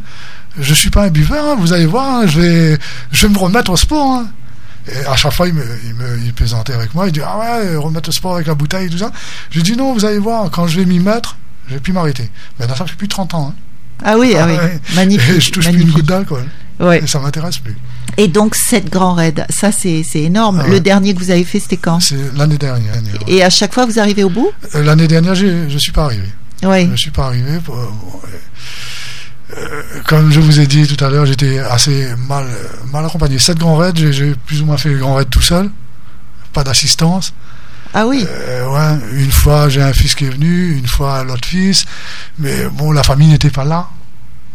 Je 0.60 0.74
suis 0.74 0.90
pas 0.90 1.04
un 1.04 1.10
buveur, 1.10 1.46
hein, 1.46 1.56
vous 1.60 1.74
allez 1.74 1.86
voir, 1.86 2.28
je, 2.28 2.40
vais, 2.40 2.78
je 3.12 3.28
vais 3.28 3.34
me 3.34 3.38
remettre 3.38 3.72
au 3.72 3.78
sport. 3.78 4.24
Et 4.90 5.06
à 5.06 5.16
chaque 5.16 5.34
fois, 5.34 5.48
il 5.48 5.54
me, 5.54 5.66
il 5.86 5.94
me 5.94 6.18
il 6.24 6.34
plaisantait 6.34 6.74
avec 6.74 6.96
moi. 6.96 7.08
Il 7.08 7.12
dit 7.12 7.22
Ah 7.24 7.38
ouais, 7.38 7.76
remettre 7.76 8.10
au 8.10 8.12
sport 8.14 8.36
avec 8.36 8.48
la 8.48 8.56
bouteille 8.56 8.88
et 8.88 8.90
tout 8.90 8.98
ça. 8.98 9.12
Je 9.52 9.60
dis 9.62 9.76
Non, 9.76 9.94
vous 9.94 10.06
allez 10.06 10.20
voir, 10.20 10.50
quand 10.50 10.66
je 10.68 10.80
vais 10.80 10.86
m'y 10.86 11.00
mettre, 11.00 11.36
je 11.68 11.74
vais 11.74 11.80
plus 11.82 11.94
m'arrêter. 11.94 12.32
Maintenant, 12.58 12.76
ça 12.76 12.86
fait 12.86 12.96
plus 12.96 13.08
de 13.08 13.12
30 13.12 13.34
ans. 13.34 13.54
Hein. 13.54 13.67
Ah 14.04 14.18
oui, 14.18 14.34
ah, 14.38 14.44
Ah 14.44 14.48
oui, 14.48 14.54
ouais. 14.58 14.80
magnifique. 14.96 15.36
Et 15.38 15.42
je 15.42 15.52
touche 15.52 15.70
plus 15.70 15.82
une 15.82 15.92
goutte 15.92 16.06
d'alcool. 16.06 16.46
Ouais. 16.80 17.02
Et 17.04 17.08
ça 17.08 17.20
m'intéresse 17.20 17.58
plus. 17.58 17.76
Et 18.18 18.28
donc 18.28 18.56
sept 18.56 18.90
grands 18.90 19.14
raids, 19.16 19.34
ça 19.50 19.72
c'est 19.72 20.04
énorme. 20.16 20.60
Ah 20.62 20.66
ouais. 20.66 20.72
Le 20.72 20.80
dernier 20.80 21.14
que 21.16 21.20
vous 21.20 21.32
avez 21.32 21.44
fait 21.44 21.60
c'était 21.60 21.78
quand? 21.78 22.00
C'est 22.00 22.16
l'année 22.36 22.58
dernière. 22.58 22.94
Et 23.28 23.44
à 23.44 23.50
chaque 23.50 23.74
fois 23.74 23.86
vous 23.86 24.00
arrivez 24.00 24.24
au 24.24 24.30
bout? 24.30 24.52
Euh, 24.76 24.84
L'année 24.84 25.08
dernière, 25.08 25.34
je 25.36 25.78
suis 25.78 25.92
pas 25.92 26.06
arrivé. 26.06 26.28
Oui. 26.64 26.90
Je 26.92 26.96
suis 26.96 27.12
pas 27.12 27.26
arrivé. 27.28 27.60
pour- 27.64 27.76
bon, 27.76 28.20
euh, 29.58 29.82
comme 30.08 30.32
je 30.32 30.40
vous 30.40 30.60
ai 30.60 30.68
dit 30.68 30.86
tout 30.88 31.04
à 31.04 31.10
l'heure, 31.10 31.26
j'étais 31.26 31.60
assez 31.60 32.08
mal, 32.28 32.46
mal 32.92 33.06
accompagné. 33.06 33.38
Sept 33.40 33.58
grands 33.58 33.78
raids, 33.78 33.94
j'ai- 33.96 34.14
j'ai 34.14 34.36
plus 34.46 34.62
ou 34.62 34.66
moins 34.66 34.78
fait 34.78 34.90
les 34.90 35.00
grands 35.00 35.16
raids 35.16 35.26
tout 35.26 35.42
seul. 35.42 35.70
Pas 36.54 36.64
d'assistance. 36.64 37.34
Ah 37.94 38.06
oui. 38.08 38.26
Euh, 38.28 38.68
ouais, 38.70 39.00
une 39.14 39.32
fois, 39.32 39.70
j'ai 39.70 39.82
un 39.82 39.94
fils 39.94 40.16
qui 40.16 40.26
est 40.26 40.30
venu, 40.30 40.78
une 40.78 40.88
fois, 40.88 41.24
l'autre 41.24 41.48
fils. 41.48 41.86
Mais 42.40 42.68
bon, 42.70 42.92
la 42.92 43.04
famille 43.04 43.28
n'était 43.30 43.50
pas 43.50 43.64
là. 43.66 43.88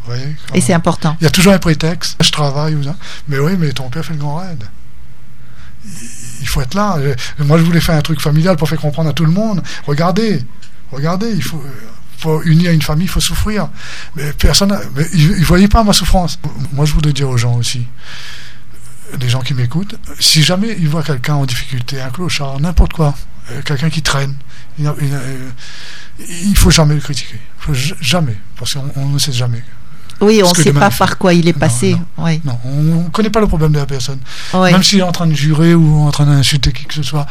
Vous 0.05 0.07
voyez, 0.15 0.37
quand- 0.49 0.55
Et 0.55 0.61
c'est 0.61 0.73
important. 0.75 1.17
Il 1.21 1.25
y 1.25 1.27
a 1.27 1.31
toujours 1.31 1.53
un 1.53 1.59
prétexte. 1.59 2.17
Je 2.23 2.31
travaille 2.31 2.75
ou 2.75 2.83
ça. 2.83 2.97
Mais 3.29 3.39
oui, 3.39 3.53
mais 3.59 3.73
ton 3.73 3.89
père 3.89 4.05
fait 4.05 4.15
le 4.15 4.19
grand 4.19 4.37
raid. 4.37 4.63
Il- 6.41 6.49
faut 6.49 6.61
être 6.61 6.75
là. 6.75 6.99
Moi, 7.39 7.57
je 7.59 7.63
voulais 7.63 7.81
faire 7.81 7.95
un 7.95 8.03
truc 8.03 8.21
familial 8.21 8.57
pour 8.57 8.69
faire 8.69 8.81
comprendre 8.81 9.09
à 9.11 9.13
tout 9.13 9.25
le 9.25 9.31
monde. 9.31 9.63
Regardez, 9.87 10.45
regardez, 10.91 11.31
il 11.31 11.43
faut, 11.43 11.63
pour 12.21 12.43
unir 12.43 12.73
une 12.73 12.83
famille, 12.83 13.07
il 13.07 13.11
faut 13.11 13.21
souffrir. 13.21 13.69
Mais 14.17 14.33
personne, 14.35 14.77
mais 14.97 15.07
ils 15.15 15.39
ne 15.41 15.45
voyaient 15.45 15.69
pas 15.69 15.83
ma 15.85 15.93
souffrance. 15.93 16.39
Moi, 16.73 16.85
je 16.85 16.93
voudrais 16.93 17.13
dire 17.13 17.29
aux 17.29 17.39
gens 17.39 17.55
aussi, 17.55 17.87
les 19.21 19.29
gens 19.29 19.41
qui 19.41 19.55
m'écoutent, 19.55 19.95
si 20.19 20.43
jamais 20.43 20.77
ils 20.79 20.89
voient 20.89 21.03
quelqu'un 21.03 21.35
en 21.35 21.45
difficulté, 21.47 22.01
un 22.01 22.11
clochard, 22.11 22.59
n'importe 22.61 22.93
quoi, 22.93 23.15
euh, 23.51 23.61
quelqu'un 23.63 23.91
qui 23.91 24.03
traîne, 24.03 24.35
il 24.79 24.85
n'a- 24.85 24.95
euh, 25.01 25.49
faut 26.55 26.71
jamais 26.71 26.95
le 26.95 27.01
critiquer. 27.01 27.39
Faut 27.59 27.75
jamais, 28.01 28.37
parce 28.59 28.73
qu'on 28.75 28.91
on 28.97 29.09
ne 29.09 29.19
sait 29.19 29.33
jamais. 29.33 29.63
Oui, 30.21 30.41
on 30.45 30.51
ne 30.51 30.55
sait 30.55 30.73
pas 30.73 30.91
par 30.91 31.19
quoi 31.19 31.35
il 31.35 31.49
est 31.49 31.53
passé. 31.53 31.93
non. 31.93 32.25
Oui. 32.25 32.41
Non, 32.45 32.59
on 32.65 32.83
ne 33.05 33.09
connaît 33.09 33.31
pas 33.31 33.41
le 33.41 33.49
problème 33.49 33.73
de 33.73 33.79
la 33.79 33.87
personne. 33.87 34.21
Oui. 34.55 34.71
Même 34.73 34.83
s'il 34.83 35.01
est 35.01 35.03
en 35.03 35.11
train 35.13 35.27
de 35.27 35.35
jurer 35.35 35.75
ou 35.75 36.03
en 36.07 36.11
train 36.13 36.27
d'insulter 36.27 36.73
qui 36.73 36.85
que 36.85 36.95
ce 36.95 37.03
soit. 37.03 37.27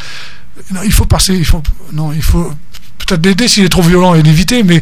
Non, 0.72 0.82
il 0.84 0.92
faut 0.92 1.06
passer, 1.06 1.34
il 1.36 1.46
faut, 1.46 1.64
non, 1.94 2.12
il 2.12 2.22
faut 2.22 2.54
peut-être 2.98 3.26
l'aider 3.26 3.48
s'il 3.48 3.64
est 3.64 3.70
trop 3.70 3.82
violent 3.82 4.14
et 4.14 4.22
l'éviter, 4.22 4.64
mais, 4.64 4.82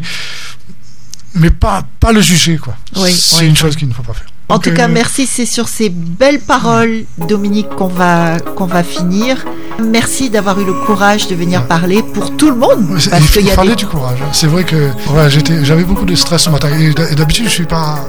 mais 1.34 1.50
pas, 1.50 1.84
pas 2.00 2.10
le 2.12 2.20
juger, 2.20 2.58
quoi. 2.58 2.76
Oui, 2.96 3.12
C'est 3.14 3.46
une 3.46 3.56
chose 3.56 3.76
qu'il 3.76 3.88
ne 3.88 3.94
faut 3.94 4.02
pas 4.02 4.12
faire. 4.14 4.26
En 4.50 4.58
tout 4.58 4.72
cas, 4.72 4.84
euh, 4.88 4.92
merci. 4.92 5.26
C'est 5.26 5.46
sur 5.46 5.68
ces 5.68 5.88
belles 5.90 6.40
paroles, 6.40 7.04
Dominique, 7.18 7.68
qu'on 7.76 7.86
va 7.88 8.38
qu'on 8.40 8.66
va 8.66 8.82
finir. 8.82 9.44
Merci 9.82 10.28
d'avoir 10.30 10.60
eu 10.60 10.64
le 10.64 10.74
courage 10.74 11.26
de 11.28 11.34
venir 11.34 11.60
Ouais. 11.60 11.66
parler 11.66 12.02
pour 12.02 12.36
tout 12.36 12.50
le 12.50 12.56
monde, 12.56 12.90
ouais, 12.90 13.00
c'est- 13.00 13.10
parce 13.10 13.24
il, 13.24 13.30
qu'il 13.30 13.46
y 13.46 13.50
a 13.50 13.56
des... 13.64 13.74
du 13.76 13.86
courage. 13.86 14.18
hein. 14.22 14.28
C'est 14.32 14.46
vrai 14.46 14.64
que 14.64 14.76
ouais, 14.76 15.30
j'étais, 15.30 15.64
j'avais 15.64 15.84
beaucoup 15.84 16.04
de 16.04 16.14
stress 16.14 16.42
ce 16.42 16.50
matin. 16.50 16.68
Et 16.78 16.92
d'habitude, 17.14 17.46
je 17.46 17.50
suis 17.50 17.64
pas, 17.66 18.04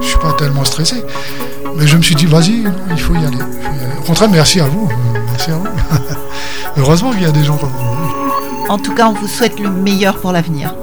je 0.00 0.06
suis 0.06 0.18
pas 0.18 0.32
tellement 0.34 0.64
stressé. 0.64 1.02
Mais 1.76 1.86
je 1.86 1.96
me 1.96 2.02
suis 2.02 2.14
dit, 2.14 2.26
vas-y, 2.26 2.64
il 2.90 3.00
faut 3.00 3.14
y 3.14 3.18
aller. 3.24 3.38
faut. 3.38 4.00
Au 4.00 4.06
contraire, 4.06 4.28
merci 4.30 4.60
à 4.60 4.64
vous. 4.66 4.88
Merci 5.32 5.50
à 5.50 5.54
vous. 5.56 5.66
Heureusement 6.76 7.10
qu'il 7.12 7.22
y 7.22 7.26
a 7.26 7.32
des 7.32 7.42
gens 7.44 7.56
comme 7.56 7.70
vous. 7.70 8.72
En 8.72 8.78
tout 8.78 8.94
cas, 8.94 9.06
on 9.08 9.12
vous 9.14 9.28
souhaite 9.28 9.58
le 9.60 9.70
meilleur 9.70 10.18
pour 10.18 10.32
l'avenir. 10.32 10.74